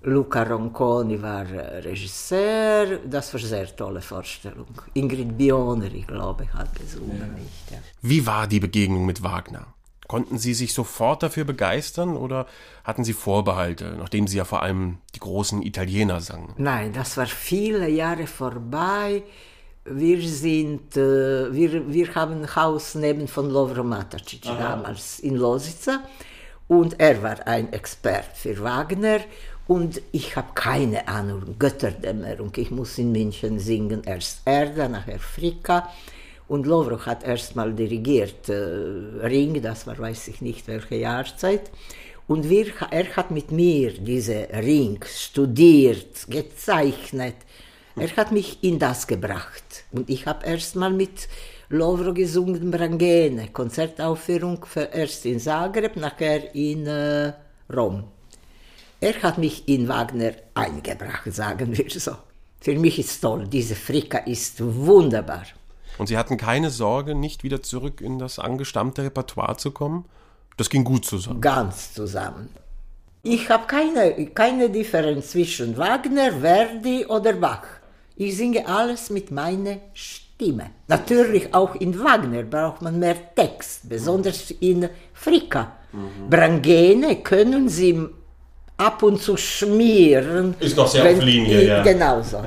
[0.02, 4.68] Luca Ronconi war äh, Regisseur, das war eine sehr tolle Vorstellung.
[4.94, 7.34] Ingrid Bioner, ich glaube, hat gesungen.
[7.34, 7.78] Nicht, ja.
[8.00, 9.66] Wie war die Begegnung mit Wagner?
[10.10, 12.46] Konnten Sie sich sofort dafür begeistern oder
[12.82, 16.52] hatten Sie Vorbehalte, nachdem Sie ja vor allem die großen Italiener sangen?
[16.58, 19.22] Nein, das war viele Jahre vorbei.
[19.84, 26.00] Wir sind, äh, wir, wir haben ein Haus neben von Lovro Matacic damals in Losica
[26.66, 29.20] und er war ein Expert für Wagner
[29.68, 32.50] und ich habe keine Ahnung, Götterdämmerung.
[32.56, 35.88] Ich muss in München singen, erst er, dann nachher Fricka.
[36.50, 38.54] Und Lovro hat erstmal dirigiert äh,
[39.24, 41.70] Ring, das war weiß ich nicht welche Jahrzeit.
[42.26, 47.36] Und wir, er hat mit mir diese Ring studiert, gezeichnet.
[47.94, 49.84] Er hat mich in das gebracht.
[49.92, 51.28] Und ich habe erstmal mit
[51.68, 57.32] Lovro gesungen Brangene, Konzertaufführung für, erst in Zagreb, nachher in äh,
[57.72, 58.02] Rom.
[59.00, 62.16] Er hat mich in Wagner eingebracht, sagen wir so.
[62.60, 65.44] Für mich ist toll, diese Fricka ist wunderbar.
[65.98, 70.06] Und Sie hatten keine Sorge, nicht wieder zurück in das angestammte Repertoire zu kommen?
[70.56, 71.40] Das ging gut zusammen.
[71.40, 72.48] Ganz zusammen.
[73.22, 77.64] Ich habe keine, keine Differenz zwischen Wagner, Verdi oder Bach.
[78.16, 80.70] Ich singe alles mit meiner Stimme.
[80.88, 85.72] Natürlich auch in Wagner braucht man mehr Text, besonders in Fricka.
[86.28, 88.06] Brangene können Sie
[88.76, 90.54] ab und zu schmieren.
[90.60, 91.82] Ist noch sehr auf Linie, ja.
[91.82, 92.44] Genau so,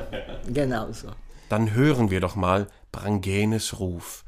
[0.52, 1.08] genau so.
[1.50, 4.24] Dann hören wir doch mal Brangenes Ruf,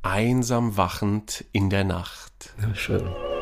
[0.00, 2.54] einsam wachend in der Nacht.
[2.62, 3.33] Ja, schön.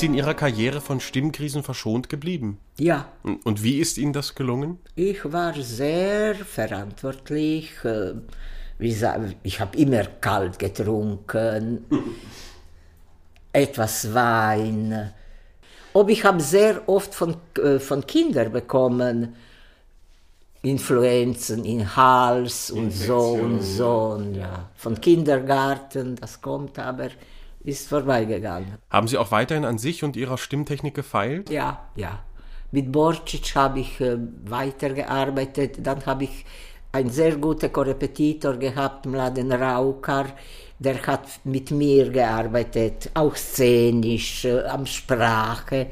[0.00, 2.58] Sie in Ihrer Karriere von Stimmkrisen verschont geblieben?
[2.78, 3.08] Ja,
[3.44, 4.78] Und wie ist Ihnen das gelungen?
[4.96, 7.72] ich war sehr verantwortlich.
[7.84, 8.14] äh,
[8.78, 11.84] ich habe immer kalt getrunken,
[13.52, 15.12] etwas Wein.
[15.92, 19.34] Ob ich habe sehr oft von, äh, von Kindern bekommen,
[20.62, 24.16] Influenzen in Hals und so und so.
[24.16, 27.08] Und ja, von Kindergarten, das kommt aber,
[27.64, 28.78] ist vorbeigegangen.
[28.88, 31.50] Haben Sie auch weiterhin an sich und Ihrer Stimmtechnik gefeilt?
[31.50, 32.20] Ja, ja.
[32.72, 35.78] Mit Borcic habe ich äh, weitergearbeitet.
[35.82, 36.44] Dann habe ich
[36.92, 40.26] einen sehr guten Korrepetitor gehabt, Mladen Raukar.
[40.78, 45.88] Der hat mit mir gearbeitet, auch szenisch, äh, am Sprache.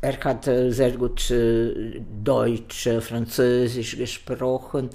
[0.00, 4.90] Er hat äh, sehr gut äh, Deutsch, äh, Französisch gesprochen.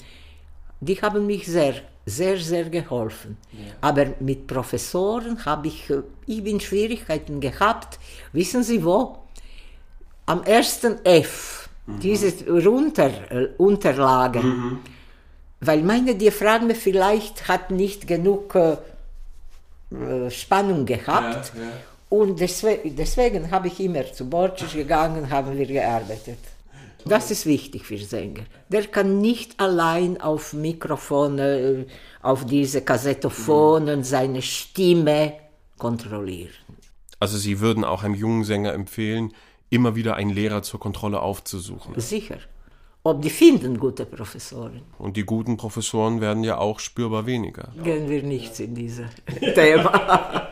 [0.80, 1.76] Die haben mich sehr,
[2.06, 3.38] sehr, sehr geholfen.
[3.82, 8.00] Aber mit Professoren habe ich, äh, ich bin Schwierigkeiten gehabt.
[8.32, 9.18] Wissen Sie wo?
[10.26, 14.42] Am ersten F, diese runter, äh, Unterlage.
[15.60, 18.78] Weil meine Diaphragme vielleicht hat nicht genug äh,
[19.92, 21.54] äh, Spannung gehabt.
[22.10, 26.40] Und deswegen, deswegen habe ich immer zu Borcic gegangen, haben wir gearbeitet.
[27.08, 28.44] Das ist wichtig für Sänger.
[28.70, 31.86] Der kann nicht allein auf Mikrofone, äh,
[32.22, 35.34] auf diese Kassettophonen seine Stimme
[35.78, 36.52] kontrollieren.
[37.20, 39.34] Also Sie würden auch einem jungen Sänger empfehlen,
[39.70, 42.00] immer wieder einen Lehrer zur Kontrolle aufzusuchen.
[42.00, 42.38] Sicher.
[43.04, 44.82] Ob die finden gute Professoren.
[44.98, 47.70] Und die guten Professoren werden ja auch spürbar weniger.
[47.82, 49.08] Gehen wir nicht in dieses
[49.56, 50.50] Thema.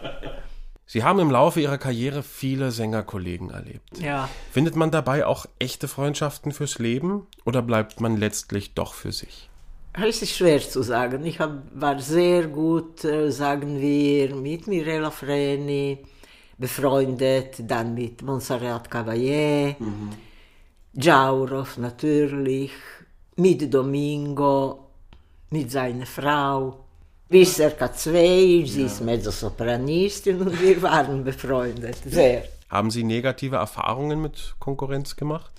[0.87, 3.97] Sie haben im Laufe Ihrer Karriere viele Sängerkollegen erlebt.
[3.99, 4.29] ja.
[4.51, 9.49] Findet man dabei auch echte Freundschaften fürs Leben oder bleibt man letztlich doch für sich?
[9.93, 11.25] Es ist schwer zu sagen.
[11.25, 16.05] Ich hab, war sehr gut, äh, sagen wir, mit Mirella Freni
[16.57, 19.75] befreundet, dann mit Montserrat Caballé,
[20.93, 22.71] Jaurov natürlich,
[23.37, 24.89] mit Domingo,
[25.49, 26.84] mit seiner Frau.
[27.27, 32.43] Visser K2, sie ist Mezzosopranistin und wir waren befreundet, sehr.
[32.69, 35.51] Haben Sie negative Erfahrungen mit Konkurrenz gemacht?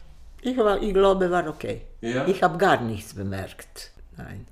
[0.43, 1.83] Ich, war, ich glaube, war okay.
[2.01, 2.27] Ja?
[2.29, 3.91] Ich habe gar nichts bemerkt.
[4.17, 4.47] Nein.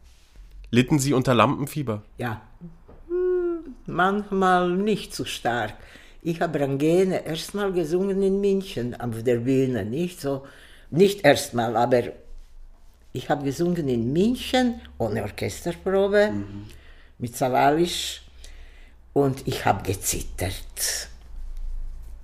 [0.71, 2.03] Litten Sie unter Lampenfieber?
[2.19, 2.41] Ja.
[3.09, 5.75] Hm, Manchmal nicht so stark.
[6.23, 10.45] Ich habe Rangene erstmal gesungen in München auf der Bühne, nicht so,
[10.91, 12.03] nicht erstmal, aber
[13.13, 16.33] ich habe gesungen in München ohne Orchesterprobe
[17.19, 18.23] mit Savalisch
[19.13, 21.09] und ich habe gezittert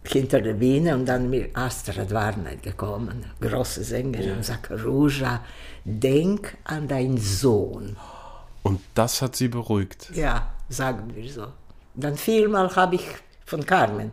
[0.05, 5.45] hinter der Bühne und dann mir Astrid Warner gekommen, große Sängerin, und sagt, Ruja,
[5.85, 7.97] denk an deinen Sohn.
[8.63, 10.11] Und das hat Sie beruhigt.
[10.15, 11.47] Ja, sagen wir so.
[11.95, 13.07] Dann vielmal habe ich
[13.45, 14.13] von Carmen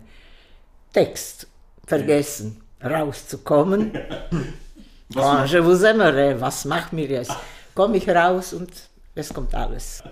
[0.93, 1.47] Text
[1.85, 3.91] vergessen, rauszukommen.
[5.15, 7.35] oh, je vous aimerais, was macht mir jetzt?
[7.75, 8.71] Komme ich raus und
[9.15, 10.03] es kommt alles.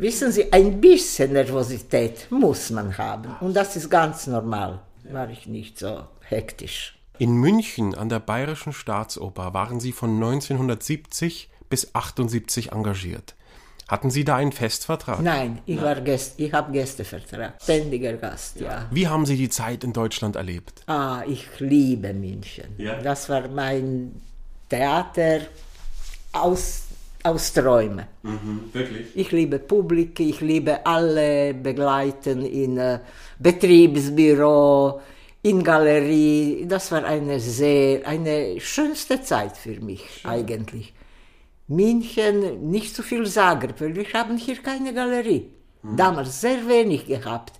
[0.00, 4.78] Wissen Sie, ein bisschen Nervosität muss man haben und das ist ganz normal.
[5.10, 6.96] War ich nicht so hektisch.
[7.18, 13.34] In München an der Bayerischen Staatsoper waren Sie von 1970 bis 78 engagiert.
[13.88, 15.20] Hatten Sie da einen Festvertrag?
[15.20, 18.86] Nein, ich, war Gäste, ich habe Gästevertrag, ständiger Gast, ja.
[18.92, 20.82] Wie haben Sie die Zeit in Deutschland erlebt?
[20.86, 22.68] Ah, ich liebe München.
[22.76, 23.02] Ja?
[23.02, 24.20] Das war mein
[24.68, 25.40] Theater
[26.32, 26.82] aus,
[27.28, 28.06] aus Träumen.
[28.72, 29.06] wirklich?
[29.14, 33.00] Ich liebe Publik, ich liebe alle begleiten in äh,
[33.38, 35.00] Betriebsbüro,
[35.42, 36.64] in Galerie.
[36.66, 40.94] Das war eine sehr, eine schönste Zeit für mich eigentlich.
[41.68, 45.50] München, nicht so viel Zagreb, weil wir haben hier keine Galerie.
[45.82, 47.52] Damals sehr wenig gehabt.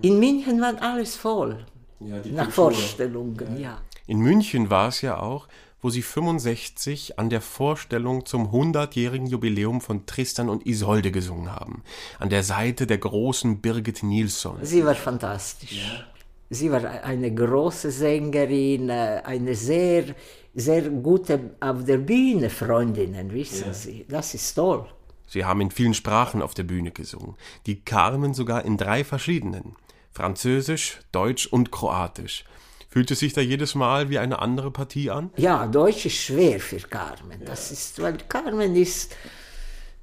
[0.00, 1.64] In München war alles voll.
[2.00, 3.78] Ja, die Nach Vorstellungen, ja.
[4.06, 5.46] In München war es ja auch,
[5.82, 11.82] wo Sie 65 an der Vorstellung zum 100-jährigen Jubiläum von Tristan und Isolde gesungen haben.
[12.20, 14.58] An der Seite der großen Birgit Nilsson.
[14.62, 16.06] Sie war fantastisch.
[16.48, 20.14] Sie war eine große Sängerin, eine sehr,
[20.54, 24.06] sehr gute auf der Bühne Freundin, wissen Sie.
[24.08, 24.86] Das ist toll.
[25.26, 27.36] Sie haben in vielen Sprachen auf der Bühne gesungen.
[27.64, 29.76] Die Carmen sogar in drei verschiedenen.
[30.10, 32.44] Französisch, Deutsch und Kroatisch.
[32.92, 35.30] Fühlt es sich da jedes Mal wie eine andere Partie an?
[35.38, 37.40] Ja, Deutsch ist schwer für Carmen.
[37.42, 39.16] Das ist, weil Carmen ist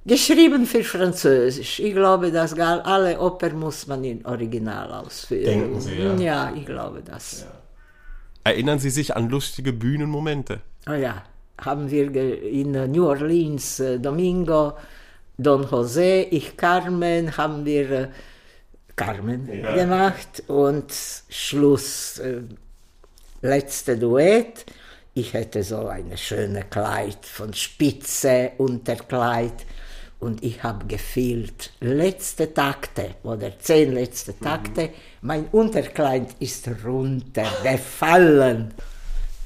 [0.04, 1.78] geschrieben für Französisch.
[1.78, 5.44] Ich glaube, dass gar alle Oper muss man in Original ausführen.
[5.44, 6.16] Denken Sie, ja?
[6.16, 7.46] Ja, ich glaube das.
[8.42, 10.60] Erinnern Sie sich an lustige Bühnenmomente?
[10.88, 11.22] Oh ja,
[11.58, 14.72] haben wir in New Orleans äh, Domingo,
[15.38, 18.08] Don José, ich Carmen, haben wir äh,
[18.96, 20.92] Carmen gemacht und
[21.28, 22.42] Schluss, äh,
[23.42, 24.66] letzte Duett.
[25.14, 29.66] Ich hätte so eine schöne Kleid von Spitze, Unterkleid
[30.20, 31.72] und ich habe gefehlt.
[31.80, 34.90] Letzte Takte oder zehn letzte Takte,
[35.22, 38.74] mein Unterkleid ist runtergefallen.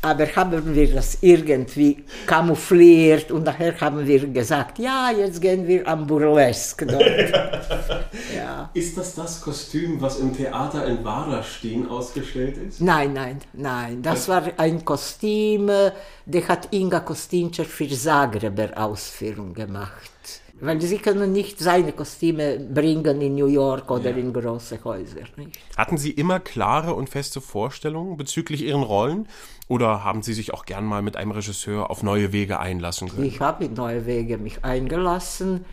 [0.04, 5.88] Aber haben wir das irgendwie kamoufliert und nachher haben wir gesagt, ja, jetzt gehen wir
[5.88, 6.86] am Burlesque
[8.36, 8.70] ja.
[8.74, 12.82] Ist das das Kostüm, was im Theater in Waderstein ausgestellt ist?
[12.82, 14.02] Nein, nein, nein.
[14.02, 15.92] Das war ein Kostüm, äh,
[16.26, 20.43] der hat Inga Kostincer für Zagreber Ausführung gemacht.
[20.60, 25.22] Weil sie können nicht seine Kostüme bringen in New York oder in große Häuser.
[25.36, 25.58] Nicht?
[25.76, 29.26] Hatten Sie immer klare und feste Vorstellungen bezüglich Ihren Rollen?
[29.68, 33.24] Oder haben Sie sich auch gern mal mit einem Regisseur auf neue Wege einlassen können?
[33.24, 35.64] Ich habe in neue Wege mich eingelassen.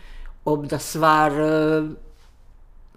[0.44, 1.82] Ob das war äh,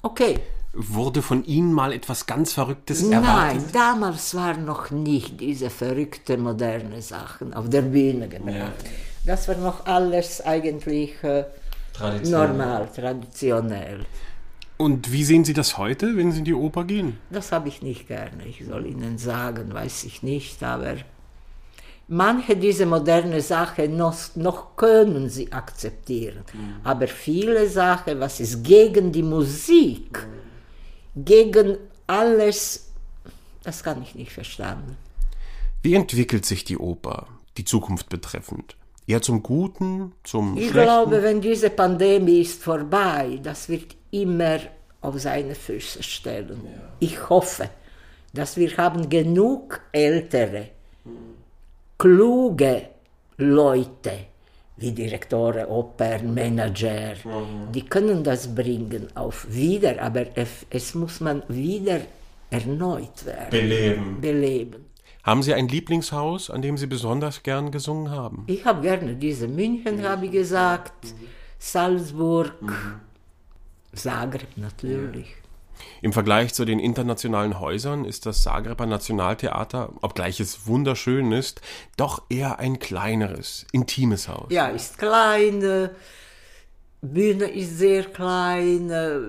[0.01, 0.39] okay.
[0.73, 3.75] Wurde von Ihnen mal etwas ganz Verrücktes Nein, erwartet?
[3.75, 8.73] damals waren noch nicht diese verrückte moderne Sachen auf der Bühne gebracht.
[9.25, 11.45] Das war noch alles eigentlich äh,
[11.99, 14.05] normal, traditionell.
[14.77, 17.17] Und wie sehen Sie das heute, wenn Sie in die Oper gehen?
[17.29, 18.45] Das habe ich nicht gerne.
[18.45, 20.97] Ich soll Ihnen sagen, weiß ich nicht, aber
[22.07, 26.43] manche diese moderne Sachen noch, noch können Sie akzeptieren.
[26.83, 30.27] Aber viele Sachen, was ist gegen die Musik,
[31.15, 32.91] gegen alles,
[33.63, 34.97] das kann ich nicht verstanden.
[35.81, 37.27] Wie entwickelt sich die Oper,
[37.57, 38.75] die Zukunft betreffend?
[39.07, 40.81] Eher zum Guten, zum Ich Schlechten?
[40.83, 44.59] glaube, wenn diese Pandemie ist vorbei, das wird immer
[45.01, 46.61] auf seine Füße stellen.
[46.99, 47.69] Ich hoffe,
[48.33, 50.69] dass wir haben genug ältere,
[51.97, 52.81] kluge
[53.37, 54.11] Leute
[54.77, 57.13] wie Direktoren, Opern, Manager,
[57.73, 62.01] die können das bringen auf wieder, aber es, es muss man wieder
[62.49, 64.21] erneut werden, Beleben.
[64.21, 64.85] beleben.
[65.25, 68.43] Haben Sie ein Lieblingshaus, an dem Sie besonders gern gesungen haben?
[68.45, 71.15] Ich habe gerne diese München, habe ich gesagt,
[71.57, 72.53] Salzburg,
[73.95, 75.33] Zagreb natürlich.
[76.03, 81.61] Im Vergleich zu den internationalen Häusern ist das Zagreber Nationaltheater, obgleich es wunderschön ist,
[81.97, 84.51] doch eher ein kleineres, intimes Haus.
[84.51, 85.89] Ja, ist klein, äh,
[87.01, 89.19] Bühne ist sehr klein, äh,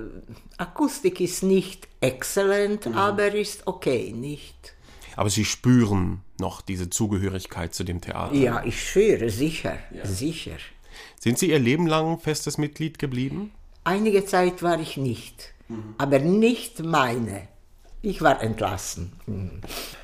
[0.58, 4.75] Akustik ist nicht exzellent, aber ist okay, nicht?
[5.16, 8.34] Aber Sie spüren noch diese Zugehörigkeit zu dem Theater.
[8.34, 10.56] Ja, ich schwöre, sicher, sicher.
[11.18, 13.50] Sind Sie Ihr Leben lang festes Mitglied geblieben?
[13.84, 15.54] Einige Zeit war ich nicht,
[15.98, 17.48] aber nicht meine.
[18.02, 19.12] Ich war entlassen.
[19.26, 19.60] Mhm.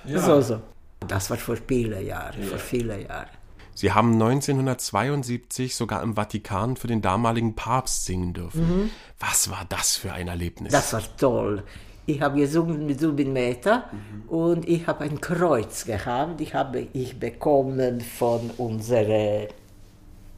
[0.06, 0.60] So, so.
[1.06, 3.28] Das war vor vielen Jahren, vor vielen Jahren.
[3.74, 8.90] Sie haben 1972 sogar im Vatikan für den damaligen Papst singen dürfen.
[9.18, 10.72] Was war das für ein Erlebnis?
[10.72, 11.64] Das war toll.
[12.05, 13.84] Ich habe gesungen mit Subin Mehta
[14.28, 16.40] und ich habe ein Kreuz gehabt.
[16.40, 19.46] Ich habe ich bekommen von unserem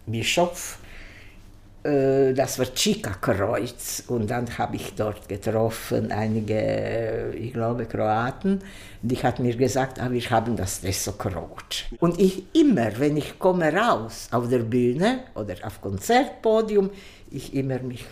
[0.06, 0.78] Bischof.
[1.82, 8.60] Äh, Das war Chica-Kreuz und dann habe ich dort getroffen einige, ich glaube, Kroaten.
[9.00, 11.84] Die hat mir gesagt, ah, wir haben das Tesso Croce.
[11.98, 16.90] Und ich immer, wenn ich komme raus auf der Bühne oder auf Konzertpodium,
[17.30, 18.04] ich immer mich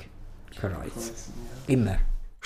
[0.59, 1.31] kreuz.
[1.67, 1.97] Immer.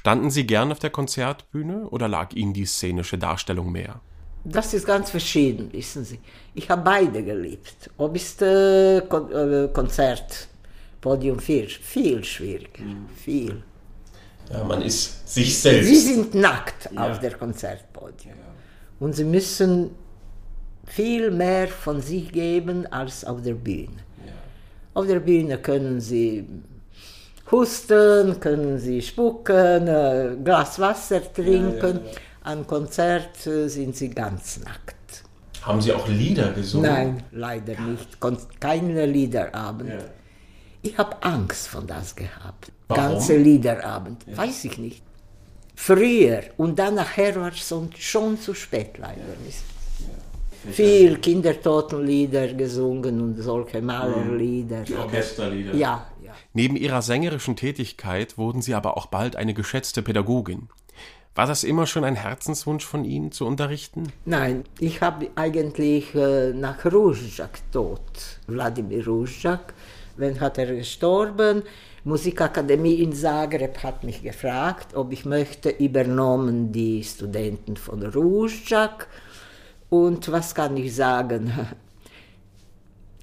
[0.07, 4.01] Standen Sie gern auf der Konzertbühne oder lag Ihnen die szenische Darstellung mehr?
[4.45, 6.21] Das ist ganz verschieden, wissen Sie.
[6.55, 7.91] Ich habe beide geliebt.
[7.97, 10.47] Ob ist äh, Kon äh, Konzert,
[11.01, 12.85] Podium viel, viel schwieriger,
[13.17, 13.65] viel.
[14.49, 18.37] Ja, man ist sich Sie sind nackt auf der Konzertpodium.
[19.01, 19.91] Und Sie müssen
[20.85, 24.05] viel mehr von sich geben als auf der Bühne.
[24.95, 26.47] Auf der Bühne können Sie
[27.51, 32.01] husten, können Sie spucken, äh, Glas Wasser trinken.
[32.43, 35.25] An Konzert äh, sind Sie ganz nackt.
[35.63, 36.91] Haben Sie auch Lieder gesungen?
[36.91, 38.21] Nein, leider nicht.
[38.21, 39.93] Kon keine Liederabend.
[40.83, 42.71] Ich habe Angst von das gehabt.
[42.87, 43.15] Warum?
[43.15, 44.25] Ganze Liederabend.
[44.37, 45.03] Weiß ich nicht.
[45.75, 49.23] Früher und dann nachher war es schon zu spät leider.
[50.71, 54.85] Viel Kindertotenlieder gesungen und solche Malerlieder.
[54.99, 55.75] Orchesterlieder.
[55.75, 56.07] Ja, ja.
[56.53, 60.69] Neben Ihrer sängerischen Tätigkeit wurden Sie aber auch bald eine geschätzte Pädagogin.
[61.37, 64.11] War das immer schon ein Herzenswunsch von Ihnen zu unterrichten?
[64.25, 68.01] Nein, ich habe eigentlich äh, nach Ruzhak tot,
[68.47, 69.75] Wladimir Ruzhak,
[70.17, 71.63] wenn hat er gestorben,
[72.05, 79.09] Musikakademie in Zagreb hat mich gefragt, ob ich möchte übernommen die Studenten von Ruzhak
[79.91, 81.53] und was kann ich sagen?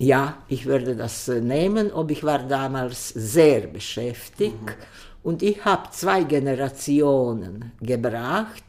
[0.04, 4.76] Ja, ich würde das äh, nehmen, ob ich war damals sehr beschäftigt.
[5.24, 8.64] Und ich habe zwei Generationen gebracht,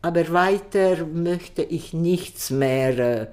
[0.00, 3.26] aber weiter möchte ich nichts mehr äh,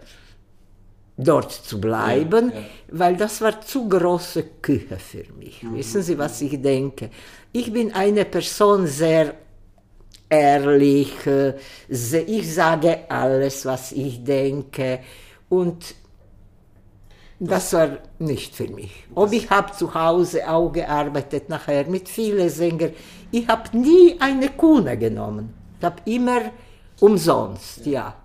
[1.16, 2.52] dort zu bleiben,
[2.92, 5.66] weil das war zu große Küche für mich.
[5.72, 7.10] Wissen Sie, was ich denke?
[7.54, 9.36] Ich bin eine Person sehr
[10.30, 11.54] ehrlich, äh,
[11.88, 15.00] ich sage alles, was ich denke.
[15.48, 15.96] Und
[17.40, 18.92] das war nicht für mich.
[19.14, 22.94] Ob ich habe zu Hause auch gearbeitet nachher mit vielen Sängern.
[23.32, 25.54] Ich habe nie eine Kuhne genommen.
[25.80, 26.42] Ich habe immer
[27.00, 28.16] umsonst, ja.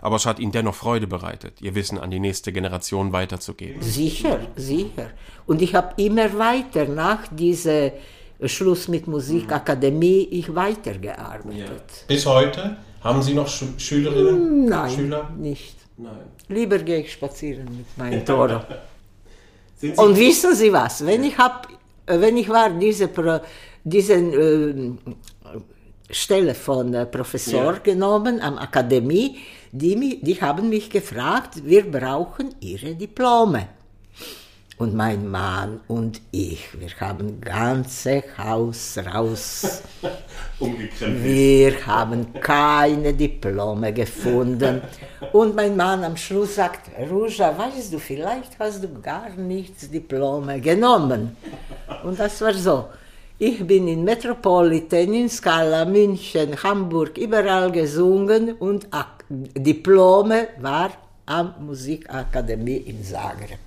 [0.00, 3.82] Aber es hat Ihnen dennoch Freude bereitet, Ihr Wissen an die nächste Generation weiterzugeben.
[3.82, 5.10] Sicher, sicher.
[5.46, 7.92] Und ich habe immer weiter nach diesem
[8.44, 12.04] Schluss mit Musikakademie ich weitergearbeitet.
[12.06, 15.76] Bis heute haben Sie noch Schülerinnen, Nein, nicht.
[15.98, 16.30] Nein.
[16.48, 18.60] Lieber gehe ich spazieren mit meinem Toro.
[19.96, 21.04] Und wissen Sie was?
[21.04, 21.68] Wenn ich hab,
[22.06, 23.40] äh, wenn ich war diese Pro,
[23.82, 24.98] diesen ähm,
[26.10, 29.38] Stelle von äh, Professor genommen am Akademie,
[29.72, 33.68] die, die haben mich gefragt, wir brauchen Ihre Diplome.
[34.78, 39.82] Und mein Mann und ich, wir haben ganze Haus raus.
[41.00, 44.82] Wir haben keine Diplome gefunden.
[45.32, 50.60] Und mein Mann am Schluss sagt, Ruja, weißt du, vielleicht hast du gar nichts Diplome
[50.60, 51.36] genommen.
[52.02, 52.86] Und das war so.
[53.38, 58.88] Ich bin in Metropolitan, in Scala, München, Hamburg, überall gesungen und
[59.28, 60.90] Diplome war
[61.26, 63.58] am Musikakademie in Zagreb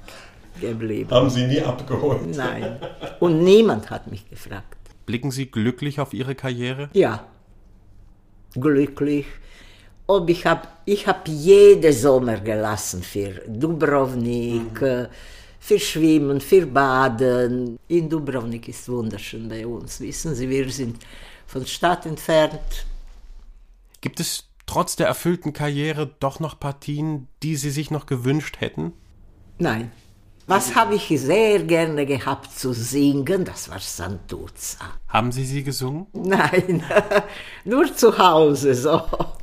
[0.62, 1.12] geblieben.
[1.12, 2.36] Haben Sie nie abgeholt.
[2.36, 2.80] Nein.
[3.20, 4.78] Und niemand hat mich gefragt.
[5.06, 6.90] Blicken Sie glücklich auf Ihre Karriere?
[6.94, 7.26] Ja,
[8.54, 9.26] glücklich.
[10.08, 15.08] Ob ich habe ich hab jeden Sommer gelassen für Dubrovnik, äh,
[15.60, 17.78] für Schwimmen, für Baden.
[17.88, 20.00] In Dubrovnik ist wunderschön bei uns.
[20.00, 20.98] Wissen Sie, wir sind
[21.46, 22.86] von Stadt entfernt.
[24.02, 28.94] Gibt es trotz der erfüllten Karriere doch noch Partien, die Sie sich noch gewünscht hätten?
[29.60, 29.92] Nein,
[30.48, 33.46] Was habe ich sehr gerne gehabt zu singen?
[33.46, 34.86] Das war Santuzza.
[35.08, 36.08] Haben Sie sie gesungen?
[36.14, 36.84] Nein,
[37.66, 39.02] nur zu Hause so.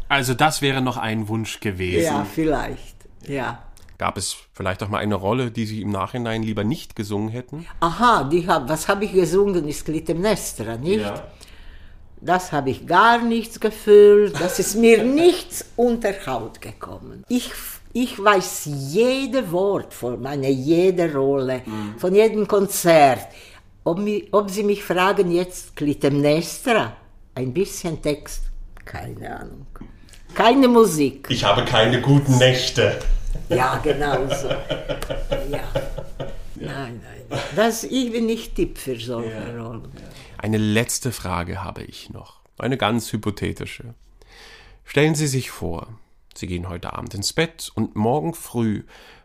[0.09, 2.05] Also das wäre noch ein Wunsch gewesen.
[2.05, 2.97] Ja, vielleicht.
[3.27, 3.63] Ja.
[3.99, 7.67] Gab es vielleicht auch mal eine Rolle, die Sie im Nachhinein lieber nicht gesungen hätten?
[7.81, 9.67] Aha, die hab, was habe ich gesungen?
[9.67, 11.13] Ist Clitemnestra, nicht?
[12.21, 14.41] Das habe ich gar nichts gefühlt.
[14.41, 17.25] Das ist mir nichts unter Haut gekommen.
[17.29, 17.53] Ich,
[17.93, 21.63] ich weiß jede Wort von meiner jede Rolle,
[21.97, 23.29] von jedem Konzert.
[23.85, 24.01] Ob,
[24.33, 26.97] ob Sie mich fragen jetzt Clitemnestra,
[27.35, 28.43] ein bisschen Text,
[28.85, 29.67] keine Ahnung.
[30.35, 31.27] Keine Musik.
[31.31, 32.99] Ich habe keine guten Nächte.
[33.49, 34.49] Ja, genau so.
[35.51, 35.65] Ja.
[36.55, 37.41] Nein, nein.
[37.57, 39.89] Das, ich bin nicht Tipp für solche Rollen.
[40.37, 42.41] Eine letzte Frage habe ich noch.
[42.59, 43.95] Eine ganz hypothetische.
[44.85, 45.89] Stellen Sie sich vor,
[46.39, 48.85] Sie gehen heute Abend ins Bett und morgen früh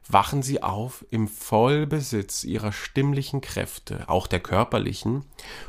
[0.10, 5.24] wachen Sie auf im Vollbesitz Ihrer stimmlichen Kräfte, auch der körperlichen,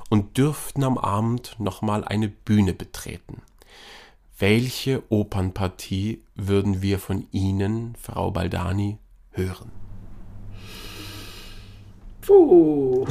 [0.09, 3.43] und dürften am Abend nochmal eine Bühne betreten.
[4.39, 8.99] Welche Opernpartie würden wir von Ihnen, Frau Baldani,
[9.33, 9.71] hören?
[12.23, 13.07] Puh.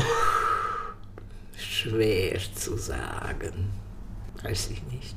[1.55, 3.69] Schwer zu sagen.
[4.41, 5.15] Weiß ich nicht.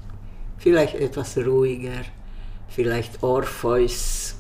[0.58, 2.04] Vielleicht etwas ruhiger.
[2.68, 4.36] Vielleicht Orpheus.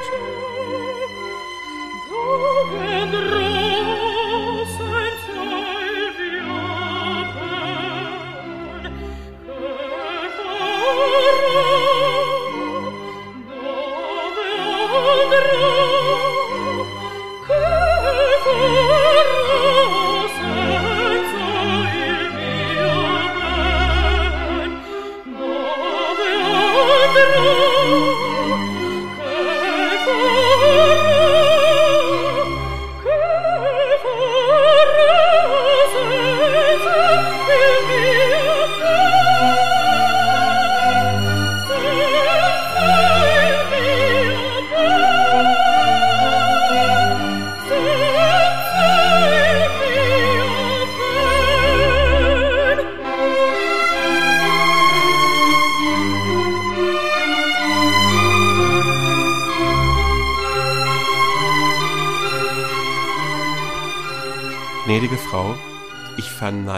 [0.00, 0.39] Let's.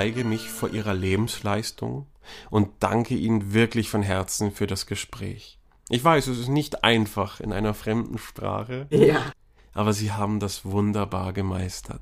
[0.03, 2.07] Verneige mich vor Ihrer Lebensleistung
[2.51, 5.59] und danke Ihnen wirklich von Herzen für das Gespräch.
[5.91, 9.33] Ich weiß, es ist nicht einfach in einer fremden Sprache, Ja.
[9.75, 12.01] aber Sie haben das wunderbar gemeistert.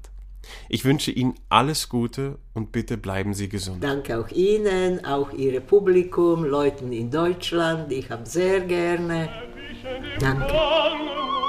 [0.70, 3.84] Ich wünsche Ihnen alles Gute und bitte bleiben Sie gesund.
[3.84, 7.92] Danke auch Ihnen, auch Ihrem Publikum, Leuten in Deutschland.
[7.92, 9.28] Ich habe sehr gerne.
[10.18, 10.46] Danke.
[10.48, 11.39] Danke.